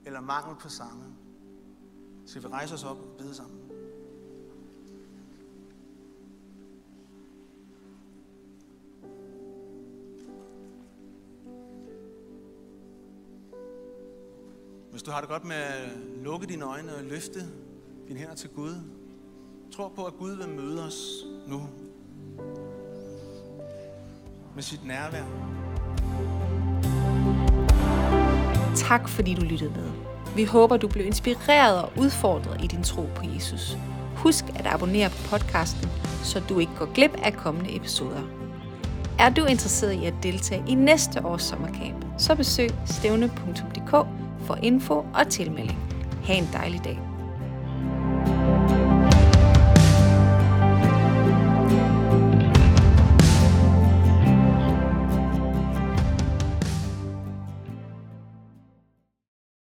eller 0.05 0.21
mangel 0.21 0.55
på 0.55 0.69
samme. 0.69 1.15
Så 2.25 2.39
vi 2.39 2.47
rejser 2.47 2.75
os 2.75 2.83
op 2.83 2.97
og 2.97 3.17
bede 3.17 3.35
sammen. 3.35 3.64
Du 15.05 15.11
har 15.11 15.19
det 15.19 15.29
godt 15.29 15.45
med 15.45 15.55
at 15.55 15.89
lukke 16.23 16.47
dine 16.47 16.65
øjne 16.65 16.95
og 16.95 17.03
løfte 17.03 17.39
dine 18.07 18.19
hænder 18.19 18.35
til 18.35 18.49
Gud, 18.49 18.75
tror 19.75 19.91
på, 19.95 20.05
at 20.05 20.13
Gud 20.13 20.35
vil 20.35 20.49
møde 20.49 20.85
os 20.85 20.95
nu 21.47 21.61
med 24.55 24.63
sit 24.63 24.85
nærvær. 24.85 25.23
Tak 28.75 29.09
fordi 29.09 29.33
du 29.33 29.41
lyttede 29.41 29.69
med. 29.69 29.91
Vi 30.35 30.43
håber, 30.43 30.77
du 30.77 30.87
blev 30.87 31.05
inspireret 31.05 31.81
og 31.81 31.91
udfordret 31.97 32.63
i 32.63 32.67
din 32.67 32.83
tro 32.83 33.01
på 33.15 33.23
Jesus. 33.35 33.77
Husk 34.15 34.45
at 34.55 34.65
abonnere 34.65 35.09
på 35.09 35.29
podcasten, 35.29 35.89
så 36.23 36.43
du 36.49 36.59
ikke 36.59 36.75
går 36.79 36.93
glip 36.93 37.11
af 37.23 37.33
kommende 37.33 37.75
episoder. 37.75 38.21
Er 39.19 39.29
du 39.29 39.45
interesseret 39.45 39.93
i 39.93 40.05
at 40.05 40.13
deltage 40.23 40.63
i 40.67 40.75
næste 40.75 41.25
års 41.25 41.43
sommercamp, 41.43 42.05
så 42.17 42.35
besøg 42.35 42.69
stævne.dk 42.85 44.14
for 44.45 44.59
info 44.61 45.03
og 45.13 45.27
tilmelding. 45.29 45.79
Ha' 46.27 46.39
en 46.39 46.49
dejlig 46.53 46.83
dag. 46.83 47.14